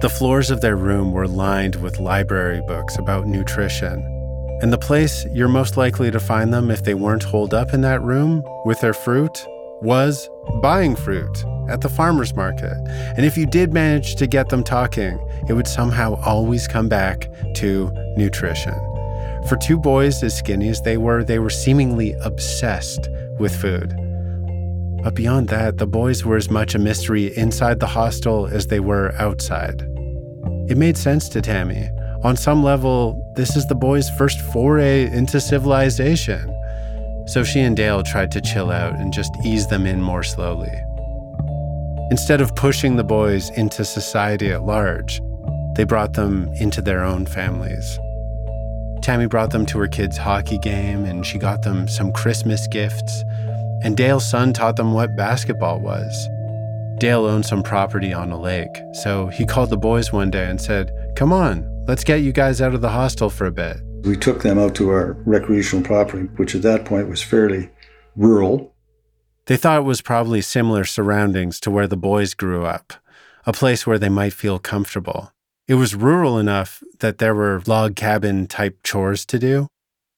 The 0.00 0.10
floors 0.10 0.50
of 0.50 0.60
their 0.60 0.74
room 0.74 1.12
were 1.12 1.28
lined 1.28 1.76
with 1.76 2.00
library 2.00 2.60
books 2.66 2.98
about 2.98 3.26
nutrition. 3.26 4.04
And 4.60 4.72
the 4.72 4.78
place 4.78 5.24
you're 5.26 5.46
most 5.46 5.76
likely 5.76 6.10
to 6.10 6.18
find 6.18 6.52
them 6.52 6.72
if 6.72 6.82
they 6.82 6.94
weren't 6.94 7.22
holed 7.22 7.54
up 7.54 7.72
in 7.72 7.82
that 7.82 8.02
room 8.02 8.44
with 8.64 8.80
their 8.80 8.94
fruit 8.94 9.46
was 9.80 10.28
buying 10.60 10.96
fruit 10.96 11.44
at 11.68 11.82
the 11.82 11.88
farmer's 11.88 12.34
market. 12.34 12.76
And 13.16 13.24
if 13.24 13.36
you 13.36 13.46
did 13.46 13.72
manage 13.72 14.16
to 14.16 14.26
get 14.26 14.48
them 14.48 14.64
talking, 14.64 15.20
it 15.48 15.52
would 15.52 15.68
somehow 15.68 16.20
always 16.24 16.66
come 16.66 16.88
back 16.88 17.28
to 17.56 17.92
nutrition. 18.16 18.74
For 19.48 19.56
two 19.56 19.78
boys 19.78 20.22
as 20.22 20.36
skinny 20.36 20.68
as 20.68 20.82
they 20.82 20.96
were, 20.96 21.22
they 21.22 21.38
were 21.38 21.50
seemingly 21.50 22.14
obsessed 22.24 23.08
with 23.38 23.54
food. 23.54 23.96
But 25.02 25.14
beyond 25.14 25.48
that, 25.48 25.78
the 25.78 25.86
boys 25.86 26.24
were 26.24 26.36
as 26.36 26.50
much 26.50 26.74
a 26.74 26.78
mystery 26.78 27.36
inside 27.36 27.80
the 27.80 27.86
hostel 27.86 28.46
as 28.46 28.68
they 28.68 28.80
were 28.80 29.12
outside. 29.18 29.82
It 30.68 30.78
made 30.78 30.96
sense 30.96 31.28
to 31.30 31.42
Tami. 31.42 31.90
On 32.24 32.36
some 32.36 32.62
level, 32.62 33.20
this 33.34 33.56
is 33.56 33.66
the 33.66 33.74
boys' 33.74 34.08
first 34.10 34.40
foray 34.52 35.10
into 35.12 35.40
civilization. 35.40 36.48
So 37.26 37.42
she 37.42 37.60
and 37.60 37.76
Dale 37.76 38.02
tried 38.02 38.30
to 38.32 38.40
chill 38.40 38.70
out 38.70 38.94
and 38.94 39.12
just 39.12 39.32
ease 39.44 39.66
them 39.66 39.86
in 39.86 40.00
more 40.00 40.22
slowly. 40.22 40.72
Instead 42.10 42.40
of 42.40 42.54
pushing 42.54 42.96
the 42.96 43.04
boys 43.04 43.50
into 43.50 43.84
society 43.84 44.52
at 44.52 44.64
large, 44.64 45.20
they 45.74 45.84
brought 45.84 46.12
them 46.12 46.52
into 46.60 46.80
their 46.80 47.02
own 47.02 47.26
families. 47.26 47.98
Tami 49.00 49.28
brought 49.28 49.50
them 49.50 49.66
to 49.66 49.78
her 49.78 49.88
kids' 49.88 50.16
hockey 50.16 50.58
game 50.58 51.04
and 51.04 51.26
she 51.26 51.38
got 51.38 51.62
them 51.62 51.88
some 51.88 52.12
Christmas 52.12 52.68
gifts. 52.68 53.24
And 53.82 53.96
Dale's 53.96 54.28
son 54.28 54.52
taught 54.52 54.76
them 54.76 54.92
what 54.92 55.16
basketball 55.16 55.80
was. 55.80 56.28
Dale 56.98 57.26
owned 57.26 57.46
some 57.46 57.62
property 57.62 58.12
on 58.12 58.30
a 58.30 58.40
lake, 58.40 58.80
so 58.92 59.26
he 59.26 59.44
called 59.44 59.70
the 59.70 59.76
boys 59.76 60.12
one 60.12 60.30
day 60.30 60.48
and 60.48 60.60
said, 60.60 60.92
Come 61.16 61.32
on, 61.32 61.68
let's 61.88 62.04
get 62.04 62.22
you 62.22 62.32
guys 62.32 62.60
out 62.60 62.74
of 62.74 62.80
the 62.80 62.90
hostel 62.90 63.28
for 63.28 63.46
a 63.46 63.50
bit. 63.50 63.78
We 64.04 64.16
took 64.16 64.42
them 64.42 64.58
out 64.58 64.74
to 64.76 64.90
our 64.90 65.14
recreational 65.24 65.84
property, 65.84 66.28
which 66.36 66.54
at 66.54 66.62
that 66.62 66.84
point 66.84 67.08
was 67.08 67.22
fairly 67.22 67.70
rural. 68.14 68.72
They 69.46 69.56
thought 69.56 69.80
it 69.80 69.84
was 69.84 70.00
probably 70.00 70.40
similar 70.42 70.84
surroundings 70.84 71.58
to 71.60 71.70
where 71.70 71.88
the 71.88 71.96
boys 71.96 72.34
grew 72.34 72.64
up, 72.64 72.92
a 73.46 73.52
place 73.52 73.86
where 73.86 73.98
they 73.98 74.08
might 74.08 74.32
feel 74.32 74.60
comfortable. 74.60 75.32
It 75.66 75.74
was 75.74 75.94
rural 75.94 76.38
enough 76.38 76.82
that 77.00 77.18
there 77.18 77.34
were 77.34 77.62
log 77.66 77.96
cabin 77.96 78.46
type 78.46 78.78
chores 78.84 79.24
to 79.26 79.38
do. 79.38 79.66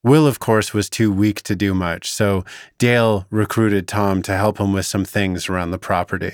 Will, 0.05 0.27
of 0.27 0.39
course, 0.39 0.75
was 0.75 0.91
too 0.91 1.11
weak 1.11 1.43
to 1.45 1.57
do 1.57 1.73
much, 1.73 2.11
so 2.11 2.45
Dale 2.77 3.27
recruited 3.31 3.89
Tom 3.89 4.21
to 4.23 4.37
help 4.37 4.59
him 4.59 4.75
with 4.75 4.85
some 4.85 5.07
things 5.07 5.49
around 5.49 5.71
the 5.71 5.79
property. 5.79 6.33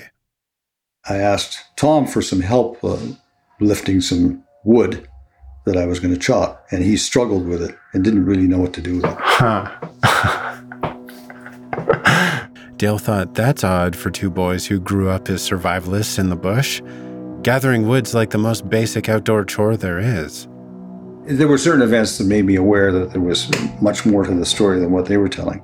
I 1.07 1.15
asked 1.17 1.57
Tom 1.77 2.05
for 2.05 2.21
some 2.21 2.41
help 2.41 2.83
uh, 2.83 2.99
lifting 3.61 4.01
some 4.01 4.43
wood 4.65 5.07
that 5.65 5.77
I 5.77 5.85
was 5.85 6.01
going 6.01 6.13
to 6.13 6.19
chop, 6.19 6.67
and 6.71 6.83
he 6.83 6.97
struggled 6.97 7.47
with 7.47 7.63
it 7.63 7.77
and 7.93 8.03
didn't 8.03 8.25
really 8.25 8.45
know 8.45 8.59
what 8.59 8.73
to 8.73 8.81
do 8.81 8.97
with 8.97 9.05
it. 9.05 9.17
Huh. 9.17 9.69
Dale 12.75 12.97
thought 12.97 13.35
that's 13.35 13.63
odd 13.63 13.95
for 13.95 14.09
two 14.09 14.29
boys 14.29 14.65
who 14.65 14.81
grew 14.81 15.09
up 15.09 15.29
as 15.29 15.47
survivalists 15.47 16.19
in 16.19 16.29
the 16.29 16.35
bush. 16.35 16.81
Gathering 17.41 17.87
wood's 17.87 18.13
like 18.13 18.31
the 18.31 18.37
most 18.37 18.69
basic 18.69 19.07
outdoor 19.07 19.45
chore 19.45 19.77
there 19.77 19.99
is. 19.99 20.47
There 21.23 21.47
were 21.47 21.57
certain 21.57 21.83
events 21.83 22.17
that 22.17 22.25
made 22.25 22.45
me 22.45 22.55
aware 22.55 22.91
that 22.91 23.11
there 23.11 23.21
was 23.21 23.49
much 23.79 24.05
more 24.05 24.23
to 24.23 24.33
the 24.33 24.45
story 24.45 24.79
than 24.79 24.91
what 24.91 25.05
they 25.05 25.17
were 25.17 25.29
telling. 25.29 25.63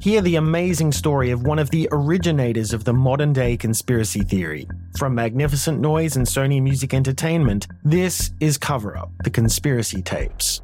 Hear 0.00 0.22
the 0.22 0.36
amazing 0.36 0.92
story 0.92 1.30
of 1.30 1.42
one 1.42 1.58
of 1.58 1.68
the 1.68 1.86
originators 1.92 2.72
of 2.72 2.84
the 2.84 2.94
modern 2.94 3.34
day 3.34 3.58
conspiracy 3.58 4.22
theory. 4.22 4.66
From 4.96 5.14
Magnificent 5.14 5.78
Noise 5.78 6.16
and 6.16 6.26
Sony 6.26 6.62
Music 6.62 6.94
Entertainment, 6.94 7.66
this 7.84 8.30
is 8.40 8.56
Cover 8.56 8.96
Up 8.96 9.12
The 9.24 9.28
Conspiracy 9.28 10.00
Tapes. 10.00 10.62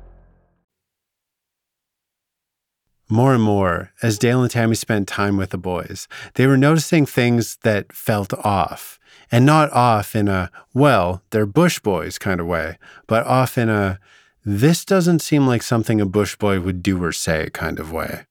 More 3.11 3.35
and 3.35 3.43
more, 3.43 3.93
as 4.03 4.17
Dale 4.19 4.41
and 4.43 4.51
Tami 4.51 4.75
spent 4.75 5.07
time 5.07 5.37
with 5.37 5.51
the 5.51 5.59
boys, 5.59 6.09
they 6.37 6.47
were 6.47 6.57
noticing 6.57 7.05
things 7.05 7.59
that 7.63 7.93
felt 7.93 8.33
off. 8.43 8.99
And 9.31 9.45
not 9.45 9.71
off 9.71 10.17
in 10.17 10.29
a, 10.29 10.51
well, 10.73 11.21
they're 11.29 11.45
Bush 11.45 11.79
boys 11.79 12.17
kind 12.17 12.41
of 12.41 12.47
way, 12.47 12.79
but 13.07 13.27
off 13.27 13.59
in 13.59 13.69
a, 13.69 14.01
this 14.47 14.87
doesn't 14.87 15.21
seem 15.21 15.47
like 15.47 15.63
something 15.63 16.01
a 16.01 16.07
Bush 16.07 16.37
boy 16.37 16.59
would 16.59 16.83
do 16.83 17.05
or 17.05 17.13
say 17.13 17.51
kind 17.53 17.79
of 17.79 17.93
way. 17.93 18.25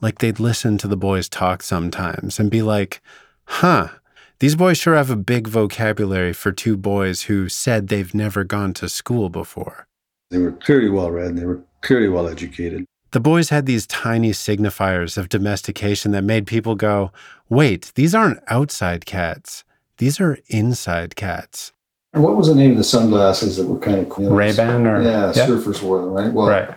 Like 0.00 0.18
they'd 0.18 0.40
listen 0.40 0.78
to 0.78 0.88
the 0.88 0.96
boys 0.96 1.28
talk 1.28 1.62
sometimes 1.62 2.38
and 2.38 2.50
be 2.50 2.62
like, 2.62 3.02
huh, 3.44 3.88
these 4.38 4.56
boys 4.56 4.78
sure 4.78 4.94
have 4.96 5.10
a 5.10 5.16
big 5.16 5.46
vocabulary 5.46 6.32
for 6.32 6.52
two 6.52 6.76
boys 6.76 7.22
who 7.22 7.48
said 7.48 7.88
they've 7.88 8.14
never 8.14 8.42
gone 8.44 8.72
to 8.74 8.88
school 8.88 9.28
before. 9.28 9.86
They 10.30 10.38
were 10.38 10.52
clearly 10.52 10.88
well 10.88 11.10
read 11.10 11.26
and 11.26 11.38
they 11.38 11.44
were 11.44 11.62
clearly 11.82 12.08
well 12.08 12.28
educated. 12.28 12.86
The 13.12 13.20
boys 13.20 13.48
had 13.48 13.66
these 13.66 13.86
tiny 13.86 14.30
signifiers 14.30 15.18
of 15.18 15.28
domestication 15.28 16.12
that 16.12 16.22
made 16.22 16.46
people 16.46 16.76
go, 16.76 17.12
wait, 17.48 17.92
these 17.96 18.14
aren't 18.14 18.40
outside 18.46 19.04
cats. 19.04 19.64
These 19.98 20.20
are 20.20 20.38
inside 20.46 21.16
cats. 21.16 21.72
And 22.12 22.22
what 22.22 22.36
was 22.36 22.48
the 22.48 22.54
name 22.54 22.72
of 22.72 22.76
the 22.76 22.84
sunglasses 22.84 23.56
that 23.56 23.66
were 23.66 23.78
kind 23.78 23.98
of 23.98 24.08
cool? 24.08 24.30
Ray-Ban 24.30 24.86
or 24.86 25.02
yeah, 25.02 25.32
yeah. 25.34 25.46
surfers 25.46 25.82
wore 25.82 26.00
them, 26.00 26.10
right? 26.10 26.32
Well, 26.32 26.48
right. 26.48 26.74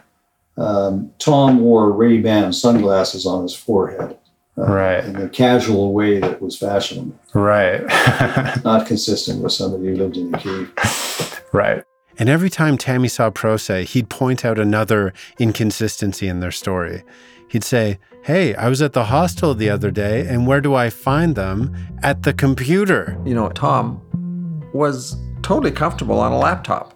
Um, 0.57 1.11
Tom 1.19 1.59
wore 1.61 1.91
Ray 1.91 2.19
Ban 2.19 2.53
sunglasses 2.53 3.25
on 3.25 3.43
his 3.43 3.55
forehead, 3.55 4.17
uh, 4.57 4.63
right, 4.63 5.03
in 5.03 5.15
a 5.15 5.29
casual 5.29 5.93
way 5.93 6.19
that 6.19 6.41
was 6.41 6.57
fashionable, 6.57 7.17
right, 7.33 7.81
not 8.63 8.85
consistent 8.85 9.41
with 9.41 9.53
somebody 9.53 9.87
who 9.87 9.95
lived 9.95 10.17
in 10.17 10.31
the 10.31 10.37
cave, 10.37 11.43
right. 11.53 11.83
And 12.19 12.29
every 12.29 12.49
time 12.49 12.77
Tami 12.77 13.09
saw 13.09 13.31
Procé, 13.31 13.85
he'd 13.85 14.09
point 14.09 14.45
out 14.45 14.59
another 14.59 15.13
inconsistency 15.39 16.27
in 16.27 16.41
their 16.41 16.51
story. 16.51 17.03
He'd 17.49 17.63
say, 17.63 17.97
Hey, 18.23 18.55
I 18.55 18.69
was 18.69 18.81
at 18.81 18.93
the 18.93 19.05
hostel 19.05 19.53
the 19.53 19.69
other 19.69 19.91
day, 19.91 20.25
and 20.27 20.47
where 20.47 20.61
do 20.61 20.75
I 20.75 20.89
find 20.89 21.35
them? 21.35 21.75
At 22.03 22.23
the 22.23 22.33
computer. 22.33 23.19
You 23.25 23.33
know, 23.33 23.49
Tom 23.49 24.01
was 24.73 25.17
totally 25.41 25.71
comfortable 25.71 26.19
on 26.19 26.31
a 26.31 26.37
laptop. 26.37 26.92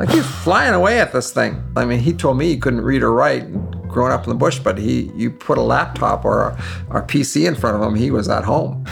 Like 0.00 0.12
he's 0.12 0.24
flying 0.24 0.72
away 0.72 0.98
at 0.98 1.12
this 1.12 1.30
thing. 1.30 1.62
I 1.76 1.84
mean, 1.84 1.98
he 1.98 2.14
told 2.14 2.38
me 2.38 2.46
he 2.46 2.56
couldn't 2.56 2.80
read 2.80 3.02
or 3.02 3.12
write 3.12 3.42
growing 3.86 4.12
up 4.12 4.24
in 4.24 4.30
the 4.30 4.34
bush, 4.34 4.58
but 4.58 4.78
he 4.78 5.12
you 5.14 5.30
put 5.30 5.58
a 5.58 5.60
laptop 5.60 6.24
or 6.24 6.40
a, 6.40 6.64
or 6.88 7.00
a 7.00 7.06
PC 7.06 7.46
in 7.46 7.54
front 7.54 7.76
of 7.76 7.82
him, 7.82 7.94
he 7.94 8.10
was 8.10 8.26
at 8.26 8.42
home. 8.42 8.86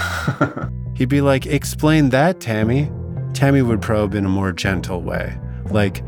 He'd 0.94 1.08
be 1.08 1.22
like, 1.22 1.46
"Explain 1.46 2.10
that, 2.10 2.40
Tami." 2.40 2.94
Tami 3.32 3.66
would 3.66 3.80
probe 3.80 4.14
in 4.14 4.26
a 4.26 4.28
more 4.28 4.52
gentle 4.52 5.00
way, 5.00 5.38
like, 5.70 6.04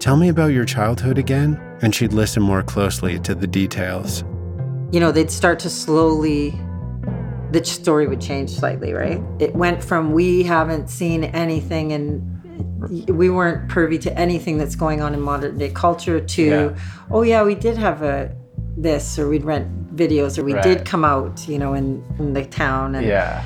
"Tell 0.00 0.16
me 0.16 0.28
about 0.28 0.48
your 0.48 0.64
childhood 0.64 1.16
again," 1.16 1.56
and 1.80 1.94
she'd 1.94 2.12
listen 2.12 2.42
more 2.42 2.64
closely 2.64 3.20
to 3.20 3.36
the 3.36 3.46
details. 3.46 4.24
You 4.90 4.98
know, 4.98 5.12
they'd 5.12 5.30
start 5.30 5.60
to 5.60 5.70
slowly 5.70 6.58
the 7.52 7.64
story 7.64 8.08
would 8.08 8.20
change 8.20 8.50
slightly, 8.50 8.94
right? 8.94 9.20
It 9.38 9.54
went 9.54 9.82
from 9.82 10.12
we 10.12 10.42
haven't 10.42 10.90
seen 10.90 11.22
anything 11.24 11.92
and 11.92 12.39
we 13.08 13.28
weren't 13.30 13.68
privy 13.68 13.98
to 13.98 14.18
anything 14.18 14.58
that's 14.58 14.74
going 14.76 15.00
on 15.00 15.14
in 15.14 15.20
modern 15.20 15.58
day 15.58 15.70
culture 15.70 16.20
to 16.20 16.42
Yeah. 16.42 16.76
oh 17.10 17.22
yeah 17.22 17.42
we 17.42 17.54
did 17.54 17.76
have 17.76 18.02
a 18.02 18.34
this 18.76 19.18
or 19.18 19.28
we'd 19.28 19.44
rent 19.44 19.94
videos 19.96 20.38
or 20.38 20.44
we 20.44 20.54
Right. 20.54 20.62
did 20.62 20.84
come 20.86 21.04
out 21.04 21.46
you 21.48 21.58
know 21.58 21.74
in, 21.74 22.02
in 22.18 22.32
the 22.32 22.44
town 22.44 22.94
and 22.94 23.06
Yeah. 23.06 23.44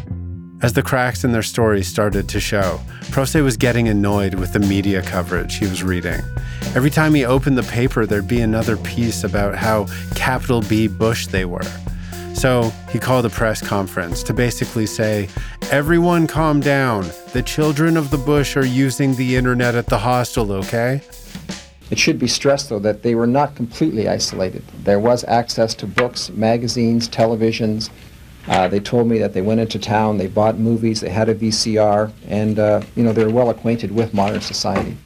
As 0.62 0.72
the 0.72 0.82
cracks 0.82 1.24
in 1.24 1.32
their 1.32 1.42
stories 1.42 1.86
started 1.88 2.26
to 2.30 2.40
show, 2.40 2.80
Procé 3.10 3.42
was 3.44 3.56
getting 3.58 3.86
annoyed 3.88 4.34
with 4.34 4.54
the 4.54 4.60
media 4.60 5.02
coverage 5.02 5.56
he 5.58 5.66
was 5.66 5.82
reading. 5.82 6.20
Every 6.74 6.88
time 6.90 7.12
he 7.12 7.22
opened 7.26 7.58
the 7.58 7.64
paper, 7.64 8.06
there'd 8.06 8.28
be 8.28 8.40
another 8.40 8.78
piece 8.78 9.24
about 9.24 9.56
how 9.56 9.86
capital 10.14 10.62
B 10.62 10.86
Bush 10.88 11.26
they 11.26 11.44
were. 11.44 11.60
So 12.34 12.72
he 12.90 12.98
called 12.98 13.24
a 13.24 13.30
press 13.30 13.66
conference 13.66 14.22
to 14.24 14.34
basically 14.34 14.86
say, 14.86 15.28
Everyone 15.70 16.26
calm 16.26 16.60
down. 16.60 17.08
The 17.32 17.42
children 17.42 17.96
of 17.96 18.10
the 18.10 18.18
bush 18.18 18.56
are 18.56 18.66
using 18.66 19.14
the 19.14 19.36
internet 19.36 19.74
at 19.74 19.86
the 19.86 19.98
hostel, 19.98 20.52
okay? 20.52 21.00
It 21.90 21.98
should 21.98 22.18
be 22.18 22.28
stressed, 22.28 22.68
though, 22.68 22.78
that 22.80 23.02
they 23.02 23.14
were 23.14 23.26
not 23.26 23.54
completely 23.54 24.08
isolated. 24.08 24.62
There 24.82 25.00
was 25.00 25.24
access 25.24 25.74
to 25.76 25.86
books, 25.86 26.30
magazines, 26.30 27.08
televisions, 27.08 27.90
Uh, 28.46 28.68
they 28.68 28.80
told 28.80 29.08
me 29.08 29.18
that 29.18 29.32
they 29.32 29.40
went 29.40 29.60
into 29.60 29.78
town, 29.78 30.18
they 30.18 30.26
bought 30.26 30.58
movies, 30.58 31.00
they 31.00 31.08
had 31.08 31.28
a 31.28 31.34
VCR, 31.34 32.12
and 32.28 32.58
uh, 32.58 32.82
you 32.94 33.02
know 33.02 33.12
they're 33.12 33.30
well 33.30 33.48
acquainted 33.50 33.90
with 33.90 34.12
modern 34.12 34.40
society. 34.40 34.96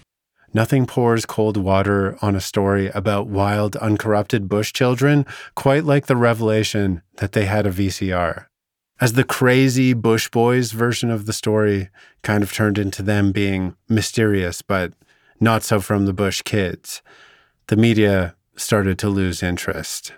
Nothing 0.54 0.87
pours 0.87 1.26
cold 1.26 1.56
water 1.56 2.16
on 2.22 2.34
a 2.34 2.40
story 2.40 2.88
about 2.88 3.26
wild, 3.26 3.76
uncorrupted 3.76 4.48
bush 4.48 4.72
children 4.72 5.26
quite 5.54 5.84
like 5.84 6.06
the 6.06 6.16
revelation 6.16 7.02
that 7.16 7.32
they 7.32 7.44
had 7.44 7.66
a 7.66 7.70
VCR. 7.70 8.46
As 9.00 9.12
the 9.12 9.24
crazy 9.24 9.92
Bush 9.92 10.28
Boys 10.28 10.72
version 10.72 11.11
of 11.11 11.26
the 11.26 11.32
story 11.32 11.90
kind 12.22 12.42
of 12.42 12.52
turned 12.52 12.78
into 12.78 13.02
them 13.02 13.30
being 13.30 13.76
mysterious, 13.88 14.62
but 14.62 14.92
not 15.38 15.62
so 15.62 15.80
from 15.80 16.06
the 16.06 16.12
Bush 16.12 16.42
kids, 16.42 17.02
the 17.68 17.76
media 17.76 18.34
started 18.56 18.98
to 18.98 19.08
lose 19.08 19.42
interest. 19.42 20.14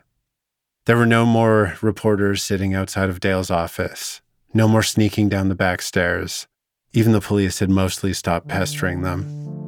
There 0.86 0.96
were 0.96 1.06
no 1.06 1.26
more 1.26 1.76
reporters 1.82 2.42
sitting 2.42 2.74
outside 2.74 3.10
of 3.10 3.20
Dale's 3.20 3.50
office, 3.50 4.22
no 4.54 4.66
more 4.66 4.82
sneaking 4.82 5.28
down 5.28 5.48
the 5.48 5.54
back 5.54 5.82
stairs. 5.82 6.46
Even 6.92 7.12
the 7.12 7.20
police 7.20 7.58
had 7.58 7.70
mostly 7.70 8.14
stopped 8.14 8.48
pestering 8.48 9.02
them. 9.02 9.59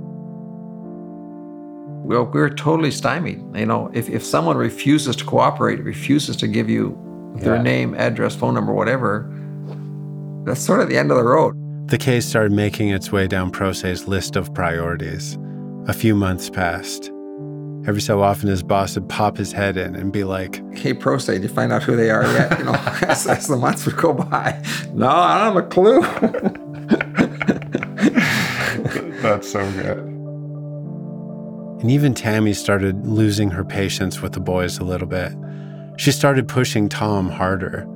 Well, 2.05 2.25
we're 2.25 2.51
totally 2.51 2.91
stymied. 2.91 3.43
You 3.55 3.67
know, 3.67 3.91
if, 3.95 4.09
if 4.11 4.25
someone 4.25 4.57
refuses 4.57 5.15
to 5.17 5.25
cooperate, 5.25 5.83
refuses 5.85 6.37
to 6.37 6.49
give 6.49 6.69
you 6.69 6.99
their 7.37 7.57
Yeah. 7.57 7.63
name, 7.63 7.95
address, 7.95 8.35
phone 8.35 8.55
number, 8.55 8.73
whatever, 8.73 9.31
that's 10.45 10.61
sort 10.61 10.81
of 10.81 10.89
the 10.89 10.99
end 10.99 11.11
of 11.11 11.17
the 11.17 11.25
road. 11.25 11.55
The 11.89 11.99
case 11.99 12.27
started 12.27 12.53
making 12.53 12.89
its 12.91 13.13
way 13.13 13.27
down 13.29 13.51
Procé's 13.53 14.09
list 14.09 14.37
of 14.37 14.53
priorities. 14.55 15.39
A 15.87 15.93
few 15.93 16.15
months 16.15 16.49
passed. 16.51 17.11
Every 17.87 18.01
so 18.01 18.23
often, 18.23 18.49
his 18.49 18.63
boss 18.63 18.95
would 18.95 19.09
pop 19.09 19.37
his 19.37 19.53
head 19.53 19.77
in 19.77 19.97
and 19.97 20.13
be 20.13 20.23
like, 20.25 20.57
Hey, 20.77 20.95
Procé, 20.95 21.35
did 21.35 21.43
you 21.43 21.49
find 21.49 21.73
out 21.73 21.83
who 21.83 21.97
they 21.97 22.11
are 22.11 22.23
yet? 22.25 22.59
You 22.59 22.65
know, 22.67 22.75
as, 23.03 23.27
as 23.27 23.47
the 23.49 23.57
months 23.57 23.85
would 23.87 23.97
go 23.97 24.13
by. 24.13 24.63
No, 24.93 25.09
I 25.09 25.45
don't 25.45 25.55
have 25.55 25.65
a 25.65 25.69
clue. 25.69 26.01
That's 29.23 29.51
so 29.51 29.69
good. 29.73 30.12
And 31.83 31.91
even 31.91 32.15
Tami 32.15 32.55
started 32.55 33.09
losing 33.09 33.51
her 33.51 33.65
patience 33.65 34.23
with 34.23 34.35
the 34.35 34.41
boys 34.41 34.79
a 34.79 34.85
little 34.85 35.09
bit. 35.09 35.33
She 35.97 36.13
started 36.13 36.47
pushing 36.47 36.89
Tom 36.89 37.29
harder. 37.29 37.89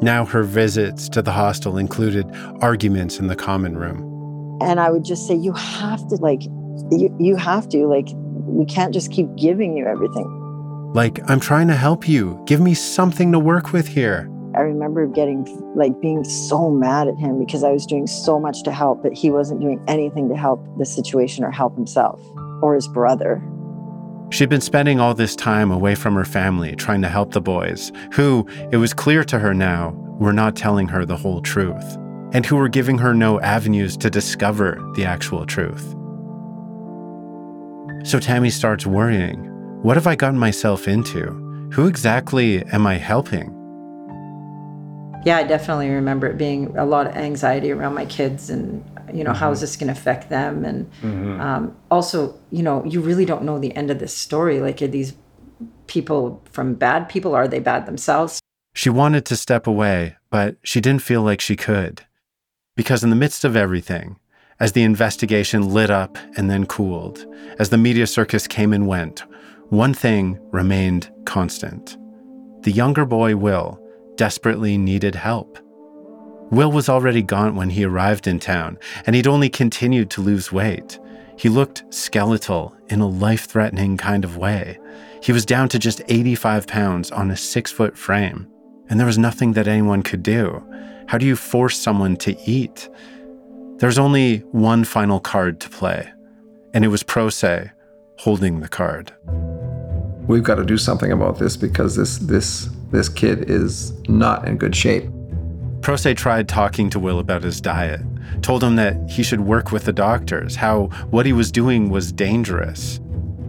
Now 0.00 0.24
her 0.24 0.42
visits 0.42 1.06
to 1.10 1.20
the 1.20 1.32
hostel 1.32 1.76
included 1.76 2.34
arguments 2.62 3.18
in 3.18 3.26
the 3.26 3.36
common 3.36 3.76
room. 3.76 4.58
And 4.62 4.80
I 4.80 4.90
would 4.90 5.04
just 5.04 5.28
say, 5.28 5.34
you 5.34 5.52
have 5.52 6.08
to, 6.08 6.16
like, 6.16 6.44
you, 6.90 7.14
you 7.20 7.36
have 7.36 7.68
to, 7.68 7.86
like, 7.86 8.08
we 8.14 8.64
can't 8.64 8.94
just 8.94 9.12
keep 9.12 9.26
giving 9.36 9.76
you 9.76 9.84
everything. 9.84 10.92
Like, 10.94 11.20
I'm 11.28 11.38
trying 11.38 11.68
to 11.68 11.76
help 11.76 12.08
you. 12.08 12.42
Give 12.46 12.62
me 12.62 12.72
something 12.72 13.32
to 13.32 13.38
work 13.38 13.70
with 13.70 13.86
here. 13.86 14.30
I 14.54 14.60
remember 14.60 15.06
getting, 15.06 15.44
like, 15.76 16.00
being 16.00 16.24
so 16.24 16.70
mad 16.70 17.06
at 17.06 17.18
him 17.18 17.38
because 17.38 17.64
I 17.64 17.70
was 17.70 17.84
doing 17.84 18.06
so 18.06 18.40
much 18.40 18.62
to 18.62 18.72
help, 18.72 19.02
but 19.02 19.12
he 19.12 19.30
wasn't 19.30 19.60
doing 19.60 19.84
anything 19.88 20.30
to 20.30 20.36
help 20.36 20.66
the 20.78 20.86
situation 20.86 21.44
or 21.44 21.50
help 21.50 21.76
himself 21.76 22.18
or 22.62 22.74
his 22.74 22.88
brother. 22.88 23.42
She'd 24.30 24.48
been 24.48 24.60
spending 24.60 24.98
all 24.98 25.14
this 25.14 25.36
time 25.36 25.70
away 25.70 25.94
from 25.94 26.14
her 26.14 26.24
family 26.24 26.74
trying 26.74 27.02
to 27.02 27.08
help 27.08 27.32
the 27.32 27.40
boys, 27.40 27.92
who, 28.12 28.46
it 28.72 28.76
was 28.76 28.92
clear 28.92 29.22
to 29.24 29.38
her 29.38 29.54
now, 29.54 29.90
were 30.18 30.32
not 30.32 30.56
telling 30.56 30.88
her 30.88 31.04
the 31.04 31.16
whole 31.16 31.40
truth, 31.40 31.96
and 32.32 32.44
who 32.44 32.56
were 32.56 32.68
giving 32.68 32.98
her 32.98 33.14
no 33.14 33.40
avenues 33.40 33.96
to 33.98 34.10
discover 34.10 34.82
the 34.96 35.04
actual 35.04 35.46
truth. 35.46 35.94
So 38.04 38.18
Tami 38.18 38.50
starts 38.50 38.86
worrying 38.86 39.52
what 39.82 39.96
have 39.96 40.06
I 40.06 40.16
gotten 40.16 40.38
myself 40.38 40.88
into? 40.88 41.70
Who 41.74 41.86
exactly 41.86 42.64
am 42.72 42.86
I 42.86 42.96
helping? 42.96 43.52
Yeah, 45.24 45.36
I 45.36 45.44
definitely 45.44 45.90
remember 45.90 46.26
it 46.26 46.38
being 46.38 46.76
a 46.76 46.84
lot 46.84 47.06
of 47.06 47.14
anxiety 47.14 47.70
around 47.70 47.94
my 47.94 48.06
kids 48.06 48.50
and, 48.50 48.82
you 49.16 49.24
know, 49.24 49.32
how 49.32 49.50
is 49.50 49.60
this 49.60 49.76
going 49.76 49.92
to 49.92 49.98
affect 49.98 50.28
them? 50.28 50.64
And 50.64 50.90
Mhm. 51.02 51.40
um, 51.40 51.76
also, 51.90 52.34
you 52.50 52.62
know, 52.62 52.84
you 52.84 53.00
really 53.00 53.24
don't 53.24 53.44
know 53.44 53.58
the 53.58 53.74
end 53.76 53.90
of 53.90 53.98
this 53.98 54.14
story. 54.14 54.60
Like, 54.60 54.82
are 54.82 54.86
these 54.86 55.14
people 55.86 56.42
from 56.50 56.74
bad 56.74 57.08
people? 57.08 57.34
Are 57.34 57.48
they 57.48 57.60
bad 57.60 57.86
themselves? 57.86 58.40
She 58.74 58.90
wanted 58.90 59.24
to 59.26 59.36
step 59.36 59.66
away, 59.66 60.16
but 60.30 60.56
she 60.62 60.80
didn't 60.80 61.02
feel 61.02 61.22
like 61.22 61.40
she 61.40 61.56
could. 61.56 62.02
Because 62.76 63.02
in 63.02 63.10
the 63.10 63.16
midst 63.16 63.44
of 63.44 63.56
everything, 63.56 64.16
as 64.60 64.72
the 64.72 64.82
investigation 64.82 65.72
lit 65.72 65.90
up 65.90 66.18
and 66.36 66.50
then 66.50 66.66
cooled, 66.66 67.24
as 67.58 67.70
the 67.70 67.78
media 67.78 68.06
circus 68.06 68.46
came 68.46 68.72
and 68.72 68.86
went, 68.86 69.24
one 69.70 69.94
thing 69.94 70.38
remained 70.52 71.10
constant. 71.24 71.96
The 72.62 72.70
younger 72.72 73.04
boy, 73.04 73.36
Will, 73.36 73.80
desperately 74.16 74.76
needed 74.78 75.14
help. 75.14 75.58
Will 76.50 76.70
was 76.70 76.88
already 76.88 77.22
gaunt 77.22 77.56
when 77.56 77.70
he 77.70 77.84
arrived 77.84 78.26
in 78.26 78.38
town, 78.38 78.78
and 79.04 79.16
he'd 79.16 79.26
only 79.26 79.48
continued 79.48 80.10
to 80.10 80.20
lose 80.20 80.52
weight. 80.52 80.98
He 81.36 81.48
looked 81.48 81.84
skeletal 81.92 82.74
in 82.88 83.00
a 83.00 83.06
life 83.06 83.46
threatening 83.46 83.96
kind 83.96 84.24
of 84.24 84.36
way. 84.36 84.78
He 85.22 85.32
was 85.32 85.44
down 85.44 85.68
to 85.70 85.78
just 85.78 86.02
85 86.08 86.66
pounds 86.66 87.10
on 87.10 87.30
a 87.30 87.36
six 87.36 87.72
foot 87.72 87.96
frame, 87.96 88.48
and 88.88 88.98
there 88.98 89.06
was 89.06 89.18
nothing 89.18 89.52
that 89.54 89.68
anyone 89.68 90.02
could 90.02 90.22
do. 90.22 90.64
How 91.08 91.18
do 91.18 91.26
you 91.26 91.36
force 91.36 91.78
someone 91.78 92.16
to 92.18 92.38
eat? 92.48 92.88
There's 93.78 93.98
only 93.98 94.38
one 94.52 94.84
final 94.84 95.20
card 95.20 95.60
to 95.60 95.68
play, 95.68 96.08
and 96.72 96.84
it 96.84 96.88
was 96.88 97.02
Procé 97.02 97.72
holding 98.18 98.60
the 98.60 98.68
card. 98.68 99.12
We've 100.26 100.42
got 100.42 100.56
to 100.56 100.64
do 100.64 100.78
something 100.78 101.12
about 101.12 101.38
this 101.38 101.56
because 101.56 101.96
this 101.96 102.18
this 102.18 102.68
this 102.90 103.08
kid 103.08 103.50
is 103.50 103.92
not 104.08 104.46
in 104.46 104.56
good 104.56 104.74
shape. 104.74 105.04
Procé 105.86 106.16
tried 106.16 106.48
talking 106.48 106.90
to 106.90 106.98
Will 106.98 107.20
about 107.20 107.44
his 107.44 107.60
diet, 107.60 108.00
told 108.42 108.64
him 108.64 108.74
that 108.74 109.08
he 109.08 109.22
should 109.22 109.42
work 109.42 109.70
with 109.70 109.84
the 109.84 109.92
doctors, 109.92 110.56
how 110.56 110.86
what 111.10 111.26
he 111.26 111.32
was 111.32 111.52
doing 111.52 111.90
was 111.90 112.10
dangerous. 112.10 112.98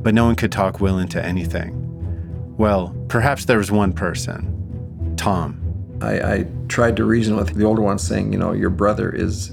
But 0.04 0.14
no 0.14 0.26
one 0.26 0.36
could 0.36 0.52
talk 0.52 0.80
Will 0.80 1.00
into 1.00 1.20
anything. 1.26 1.74
Well, 2.56 2.96
perhaps 3.08 3.46
there 3.46 3.58
was 3.58 3.72
one 3.72 3.92
person 3.92 4.54
Tom. 5.18 5.60
I, 6.00 6.20
I 6.20 6.48
tried 6.68 6.96
to 6.98 7.06
reason 7.06 7.36
with 7.38 7.56
the 7.56 7.66
older 7.66 7.82
one, 7.82 7.98
saying, 7.98 8.32
you 8.32 8.38
know, 8.38 8.52
your 8.54 8.70
brother 8.70 9.10
is 9.10 9.52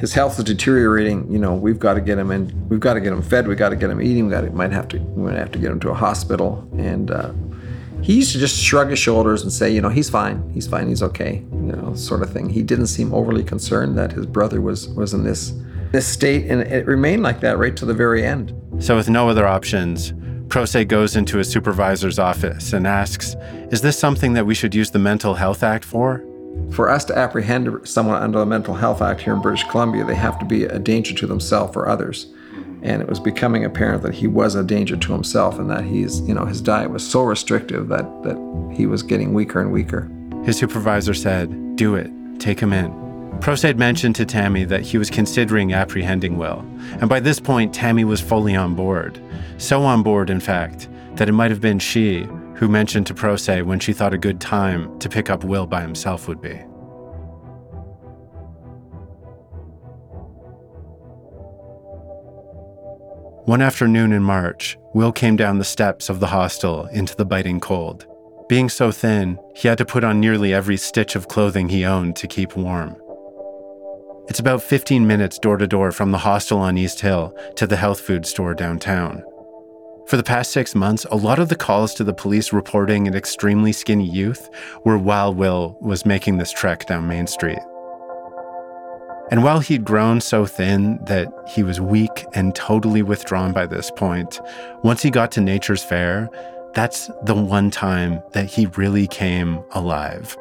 his 0.00 0.12
health 0.12 0.36
is 0.36 0.44
deteriorating. 0.44 1.30
You 1.30 1.38
know, 1.38 1.54
we've 1.54 1.78
got 1.78 1.94
to 1.94 2.00
get 2.00 2.18
him 2.18 2.32
in. 2.32 2.68
We've 2.68 2.80
got 2.80 2.94
to 2.94 3.00
get 3.00 3.12
him 3.12 3.22
fed. 3.22 3.46
We've 3.46 3.56
got 3.56 3.68
to 3.68 3.76
get 3.76 3.88
him 3.88 4.02
eating. 4.02 4.24
We 4.24 4.32
got 4.32 4.40
to, 4.40 4.50
might 4.50 4.72
have 4.72 4.88
to. 4.88 4.98
We 4.98 5.30
might 5.30 5.38
have 5.38 5.52
to 5.52 5.60
get 5.60 5.70
him 5.70 5.78
to 5.78 5.90
a 5.90 5.94
hospital. 5.94 6.68
And 6.76 7.12
uh, 7.12 7.32
he 8.02 8.14
used 8.14 8.32
to 8.32 8.38
just 8.38 8.58
shrug 8.58 8.90
his 8.90 8.98
shoulders 8.98 9.42
and 9.42 9.52
say, 9.52 9.70
you 9.70 9.80
know, 9.80 9.88
he's 9.88 10.10
fine. 10.10 10.48
He's 10.52 10.66
fine. 10.66 10.88
He's 10.88 11.02
okay. 11.02 11.42
You 11.52 11.72
know, 11.72 11.94
sort 11.94 12.22
of 12.22 12.32
thing. 12.32 12.48
He 12.48 12.62
didn't 12.62 12.86
seem 12.86 13.12
overly 13.12 13.44
concerned 13.44 13.96
that 13.98 14.12
his 14.12 14.26
brother 14.26 14.60
was 14.60 14.88
was 14.88 15.14
in 15.14 15.24
this 15.24 15.52
this 15.92 16.06
state, 16.06 16.50
and 16.50 16.60
it 16.62 16.86
remained 16.86 17.22
like 17.22 17.40
that 17.40 17.58
right 17.58 17.76
to 17.76 17.84
the 17.84 17.94
very 17.94 18.24
end. 18.24 18.54
So, 18.78 18.96
with 18.96 19.10
no 19.10 19.28
other 19.28 19.46
options, 19.46 20.12
Procé 20.50 20.86
goes 20.86 21.16
into 21.16 21.38
his 21.38 21.48
supervisor's 21.48 22.18
office 22.18 22.72
and 22.72 22.86
asks, 22.86 23.36
Is 23.70 23.82
this 23.82 23.98
something 23.98 24.32
that 24.32 24.46
we 24.46 24.54
should 24.54 24.74
use 24.74 24.90
the 24.90 24.98
Mental 24.98 25.34
Health 25.34 25.62
Act 25.62 25.84
for? 25.84 26.24
For 26.72 26.88
us 26.88 27.04
to 27.06 27.18
apprehend 27.18 27.86
someone 27.88 28.20
under 28.20 28.38
the 28.38 28.46
Mental 28.46 28.74
Health 28.74 29.00
Act 29.00 29.20
here 29.20 29.34
in 29.34 29.40
British 29.40 29.64
Columbia, 29.64 30.04
they 30.04 30.14
have 30.14 30.38
to 30.40 30.44
be 30.44 30.64
a 30.64 30.78
danger 30.78 31.14
to 31.14 31.26
themselves 31.26 31.76
or 31.76 31.88
others. 31.88 32.26
And 32.82 33.02
it 33.02 33.08
was 33.08 33.20
becoming 33.20 33.64
apparent 33.64 34.02
that 34.02 34.14
he 34.14 34.26
was 34.26 34.54
a 34.54 34.62
danger 34.62 34.96
to 34.96 35.12
himself 35.12 35.58
and 35.58 35.68
that 35.70 35.84
he's, 35.84 36.20
you 36.22 36.34
know, 36.34 36.44
his 36.44 36.60
diet 36.60 36.90
was 36.90 37.06
so 37.06 37.22
restrictive 37.22 37.88
that, 37.88 38.04
that 38.22 38.74
he 38.74 38.86
was 38.86 39.02
getting 39.02 39.34
weaker 39.34 39.60
and 39.60 39.70
weaker. 39.70 40.10
His 40.44 40.56
supervisor 40.56 41.14
said, 41.14 41.76
Do 41.76 41.94
it, 41.94 42.10
take 42.38 42.60
him 42.60 42.72
in. 42.72 42.90
Procé 43.40 43.64
had 43.64 43.78
mentioned 43.78 44.16
to 44.16 44.26
Tami 44.26 44.68
that 44.68 44.82
he 44.82 44.98
was 44.98 45.08
considering 45.08 45.72
apprehending 45.72 46.36
Will, 46.36 46.58
and 47.00 47.08
by 47.08 47.20
this 47.20 47.40
point, 47.40 47.74
Tami 47.74 48.04
was 48.04 48.20
fully 48.20 48.54
on 48.54 48.74
board. 48.74 49.18
So 49.56 49.82
on 49.82 50.02
board, 50.02 50.28
in 50.28 50.40
fact, 50.40 50.88
that 51.14 51.28
it 51.28 51.32
might 51.32 51.50
have 51.50 51.60
been 51.60 51.78
she 51.78 52.26
who 52.56 52.68
mentioned 52.68 53.06
to 53.06 53.14
Procé 53.14 53.62
when 53.62 53.80
she 53.80 53.94
thought 53.94 54.12
a 54.12 54.18
good 54.18 54.40
time 54.40 54.98
to 54.98 55.08
pick 55.08 55.30
up 55.30 55.44
Will 55.44 55.66
by 55.66 55.80
himself 55.80 56.28
would 56.28 56.42
be. 56.42 56.60
One 63.44 63.62
afternoon 63.62 64.12
in 64.12 64.22
March, 64.22 64.76
Will 64.92 65.12
came 65.12 65.34
down 65.34 65.58
the 65.58 65.64
steps 65.64 66.10
of 66.10 66.20
the 66.20 66.26
hostel 66.26 66.86
into 66.86 67.16
the 67.16 67.24
biting 67.24 67.58
cold. 67.58 68.06
Being 68.48 68.68
so 68.68 68.92
thin, 68.92 69.38
he 69.54 69.66
had 69.66 69.78
to 69.78 69.86
put 69.86 70.04
on 70.04 70.20
nearly 70.20 70.52
every 70.52 70.76
stitch 70.76 71.16
of 71.16 71.28
clothing 71.28 71.70
he 71.70 71.84
owned 71.84 72.16
to 72.16 72.26
keep 72.26 72.54
warm. 72.54 72.96
It's 74.28 74.40
about 74.40 74.62
15 74.62 75.06
minutes 75.06 75.38
door 75.38 75.56
to 75.56 75.66
door 75.66 75.90
from 75.90 76.10
the 76.10 76.18
hostel 76.18 76.58
on 76.58 76.76
East 76.76 77.00
Hill 77.00 77.34
to 77.56 77.66
the 77.66 77.76
health 77.76 78.00
food 78.00 78.26
store 78.26 78.54
downtown. 78.54 79.24
For 80.06 80.18
the 80.18 80.22
past 80.22 80.50
six 80.50 80.74
months, 80.74 81.06
a 81.10 81.16
lot 81.16 81.38
of 81.38 81.48
the 81.48 81.56
calls 81.56 81.94
to 81.94 82.04
the 82.04 82.12
police 82.12 82.52
reporting 82.52 83.08
an 83.08 83.14
extremely 83.14 83.72
skinny 83.72 84.08
youth 84.08 84.50
were 84.84 84.98
while 84.98 85.32
Will 85.32 85.78
was 85.80 86.04
making 86.04 86.36
this 86.36 86.52
trek 86.52 86.86
down 86.86 87.06
Main 87.06 87.26
Street. 87.26 87.60
And 89.30 89.44
while 89.44 89.60
he'd 89.60 89.84
grown 89.84 90.20
so 90.20 90.44
thin 90.44 90.98
that 91.04 91.32
he 91.48 91.62
was 91.62 91.80
weak 91.80 92.26
and 92.34 92.52
totally 92.54 93.02
withdrawn 93.02 93.52
by 93.52 93.64
this 93.66 93.90
point, 93.92 94.40
once 94.82 95.02
he 95.02 95.10
got 95.10 95.30
to 95.32 95.40
Nature's 95.40 95.84
Fare, 95.84 96.28
that's 96.74 97.08
the 97.24 97.34
one 97.34 97.70
time 97.70 98.22
that 98.32 98.46
he 98.46 98.66
really 98.66 99.06
came 99.06 99.62
alive. 99.70 100.36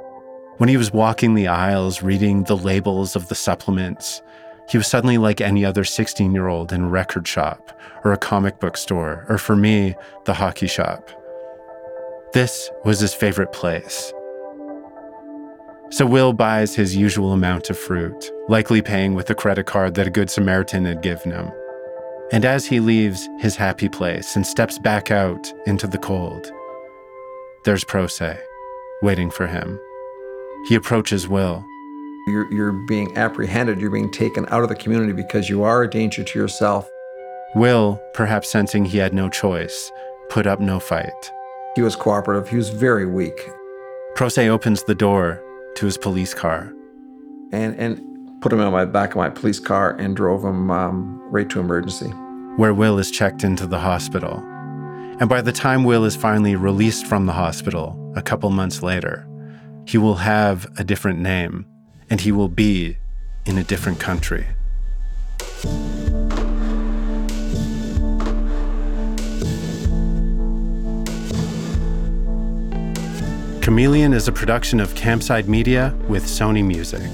When 0.58 0.70
he 0.70 0.78
was 0.78 0.92
walking 0.92 1.36
the 1.36 1.48
aisles 1.48 2.02
reading 2.02 2.44
the 2.44 2.58
labels 2.58 3.16
of 3.16 3.28
the 3.30 3.36
supplements, 3.36 4.24
he 4.70 4.78
was 4.78 4.88
suddenly 4.88 5.18
like 5.18 5.40
any 5.40 5.64
other 5.64 5.84
16 5.84 6.34
year 6.34 6.48
old 6.48 6.74
in 6.74 6.84
a 6.84 6.90
record 6.90 7.28
shop 7.28 7.80
or 8.04 8.12
a 8.12 8.18
comic 8.18 8.60
book 8.60 8.76
store, 8.76 9.26
or 9.30 9.38
for 9.38 9.56
me, 9.56 9.96
the 10.26 10.34
hockey 10.34 10.68
shop. 10.68 11.10
This 12.34 12.70
was 12.86 13.00
his 13.00 13.14
favorite 13.14 13.52
place. 13.52 14.14
So 15.92 16.06
Will 16.06 16.34
buys 16.34 16.76
his 16.76 16.96
usual 16.96 17.34
amount 17.34 17.72
of 17.72 17.78
fruit, 17.78 18.32
likely 18.48 18.80
paying 18.80 19.16
with 19.16 19.30
a 19.32 19.36
credit 19.36 19.66
card 19.66 19.96
that 19.96 20.06
a 20.06 20.12
Good 20.12 20.30
Samaritan 20.30 20.86
had 20.86 21.02
given 21.02 21.32
him. 21.32 21.52
And 22.32 22.46
as 22.46 22.68
he 22.68 22.80
leaves 22.80 23.28
his 23.40 23.56
happy 23.56 23.90
place 23.90 24.36
and 24.36 24.46
steps 24.46 24.78
back 24.78 25.10
out 25.10 25.52
into 25.66 25.88
the 25.88 25.98
cold, 25.98 26.52
there's 27.66 27.84
Procé 27.84 28.40
waiting 29.02 29.32
for 29.32 29.48
him. 29.48 29.80
He 30.68 30.76
approaches 30.76 31.28
Will. 31.28 31.66
You're, 32.28 32.54
you're 32.54 32.86
being 32.88 33.18
apprehended, 33.18 33.82
you're 33.82 33.90
being 33.90 34.12
taken 34.12 34.46
out 34.50 34.62
of 34.62 34.70
the 34.70 34.76
community 34.76 35.14
because 35.14 35.50
you 35.50 35.64
are 35.64 35.82
a 35.82 35.90
danger 35.90 36.24
to 36.24 36.40
yourself. 36.40 36.88
Will, 37.56 38.00
perhaps 38.14 38.52
sensing 38.52 38.86
he 38.86 39.00
had 39.00 39.16
no 39.16 39.28
choice, 39.28 39.92
put 40.30 40.46
up 40.46 40.60
no 40.60 40.80
fight. 40.80 41.32
He 41.76 41.82
was 41.82 41.96
cooperative, 41.96 42.48
he 42.48 42.58
was 42.58 42.70
very 42.70 43.08
weak. 43.08 43.50
Procé 44.16 44.50
opens 44.50 44.84
the 44.84 44.94
door 44.94 45.42
to 45.76 45.86
his 45.86 45.98
police 45.98 46.34
car. 46.34 46.74
And, 47.52 47.76
and 47.76 48.42
put 48.42 48.54
him 48.54 48.60
on 48.60 48.72
my 48.72 48.86
back 48.86 49.12
of 49.12 49.18
my 49.18 49.30
police 49.30 49.60
car 49.60 49.92
and 49.98 50.16
drove 50.16 50.44
him 50.44 50.72
um, 50.72 51.22
right 51.32 51.50
to 51.50 51.60
emergency. 51.60 52.10
Where 52.58 52.74
Will 52.74 53.00
is 53.00 53.12
checked 53.12 53.44
into 53.44 53.68
the 53.68 53.80
hospital. 53.80 54.38
And 55.20 55.28
by 55.28 55.42
the 55.42 55.52
time 55.52 55.84
Will 55.84 56.06
is 56.06 56.16
finally 56.16 56.56
released 56.56 57.06
from 57.06 57.26
the 57.26 57.34
hospital, 57.34 58.14
a 58.16 58.22
couple 58.22 58.50
months 58.50 58.82
later, 58.82 59.28
he 59.86 59.98
will 59.98 60.16
have 60.16 60.68
a 60.78 60.84
different 60.84 61.20
name 61.20 61.66
and 62.10 62.22
he 62.22 62.32
will 62.32 62.48
be 62.48 62.98
in 63.46 63.58
a 63.58 63.64
different 63.64 64.00
country. 64.00 64.46
Chameleon 73.70 74.14
is 74.14 74.28
a 74.28 74.32
production 74.32 74.80
of 74.80 74.96
Campside 74.96 75.48
Media 75.48 75.96
with 76.08 76.24
Sony 76.24 76.66
Music. 76.66 77.08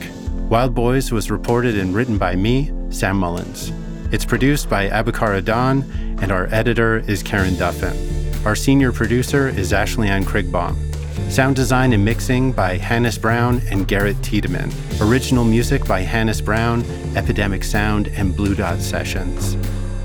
Wild 0.50 0.74
Boys 0.74 1.12
was 1.12 1.30
reported 1.30 1.78
and 1.78 1.94
written 1.94 2.18
by 2.18 2.34
me, 2.34 2.72
Sam 2.90 3.18
Mullins. 3.18 3.74
It's 4.14 4.24
produced 4.24 4.70
by 4.70 4.88
Abukar 4.88 5.36
Adan, 5.38 5.84
and 6.22 6.32
our 6.32 6.48
editor 6.54 7.00
is 7.10 7.22
Karen 7.22 7.56
Duffin. 7.56 7.94
Our 8.46 8.56
senior 8.56 8.94
producer 8.94 9.50
is 9.50 9.74
Ashley 9.74 10.08
Ann 10.08 10.24
Krigbaum. 10.24 10.78
Sound 11.30 11.58
design 11.58 11.92
and 11.92 12.06
mixing 12.06 12.54
by 12.54 12.78
Hannes 12.78 13.18
Brown 13.18 13.62
and 13.70 13.86
Garrett 13.86 14.24
Tiedemann. 14.24 14.72
Original 15.02 15.44
music 15.44 15.86
by 15.86 16.04
Hannes 16.04 16.40
Brown, 16.40 16.86
Epidemic 17.18 17.66
Sound, 17.66 18.08
and 18.08 18.34
Blue 18.34 18.56
Dot 18.56 18.80
Sessions. 18.80 19.58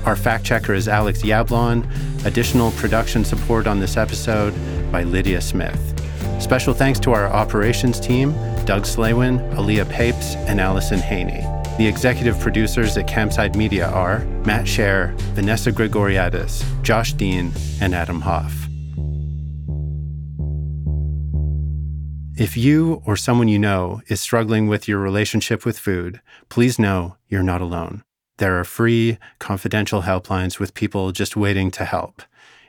Our 0.05 0.17
fact 0.17 0.43
checker 0.43 0.73
is 0.73 0.89
Alex 0.89 1.21
Yablon. 1.21 1.87
Additional 2.25 2.71
production 2.71 3.23
support 3.23 3.67
on 3.67 3.79
this 3.79 3.95
episode 3.95 4.53
by 4.91 5.03
Lydia 5.03 5.39
Smith. 5.39 6.00
Special 6.41 6.73
thanks 6.73 6.99
to 7.01 7.11
our 7.13 7.27
operations 7.27 7.99
team, 7.99 8.31
Doug 8.65 8.83
Slaywin, 8.83 9.39
Aaliyah 9.53 9.89
Papes, 9.89 10.35
and 10.47 10.59
Allison 10.59 10.99
Haney. 10.99 11.45
The 11.77 11.87
executive 11.87 12.37
producers 12.39 12.97
at 12.97 13.07
Campside 13.07 13.55
Media 13.55 13.87
are 13.87 14.25
Matt 14.43 14.65
Shaer, 14.65 15.15
Vanessa 15.35 15.71
Grigoriadis, 15.71 16.65
Josh 16.81 17.13
Dean, 17.13 17.53
and 17.79 17.93
Adam 17.93 18.21
Hoff. 18.21 18.67
If 22.35 22.57
you 22.57 23.03
or 23.05 23.15
someone 23.15 23.47
you 23.47 23.59
know 23.59 24.01
is 24.07 24.19
struggling 24.19 24.67
with 24.67 24.87
your 24.87 24.97
relationship 24.97 25.63
with 25.63 25.77
food, 25.77 26.21
please 26.49 26.79
know 26.79 27.17
you're 27.29 27.43
not 27.43 27.61
alone. 27.61 28.03
There 28.39 28.59
are 28.59 28.63
free, 28.63 29.19
confidential 29.37 30.01
helplines 30.01 30.59
with 30.59 30.73
people 30.73 31.11
just 31.11 31.37
waiting 31.37 31.69
to 31.71 31.85
help. 31.85 32.23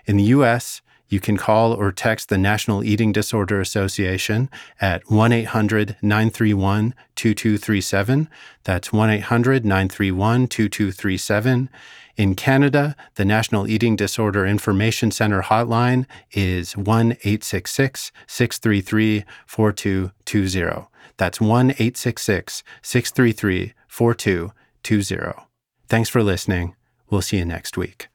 In 0.05 0.19
the 0.19 0.25
US, 0.25 0.83
you 1.13 1.21
can 1.21 1.37
call 1.37 1.75
or 1.75 1.93
text 1.93 2.31
the 2.31 2.39
National 2.39 2.83
Eating 2.83 3.13
Disorder 3.13 3.61
Association 3.61 4.49
at 4.81 5.11
1 5.11 5.31
800 5.31 5.97
931 6.01 6.95
2237. 7.15 8.29
That's 8.65 8.93
1 8.93 9.11
800 9.11 9.65
931 9.65 10.49
2237. 10.49 11.69
In 12.17 12.35
Canada, 12.35 12.97
the 13.17 13.25
National 13.25 13.69
Eating 13.69 13.95
Disorder 13.95 14.47
Information 14.47 15.11
Center 15.11 15.43
hotline 15.43 16.07
is 16.33 16.77
1 16.77 17.13
866 17.13 18.11
633 18.27 19.25
4220. 19.47 20.89
That's 21.19 21.41
1 21.41 21.71
866 21.73 22.63
633 22.81 23.75
4220. 23.87 25.47
Thanks 25.89 26.09
for 26.09 26.23
listening. 26.23 26.75
We'll 27.11 27.23
see 27.23 27.37
you 27.37 27.45
next 27.45 27.77
week. 27.77 28.09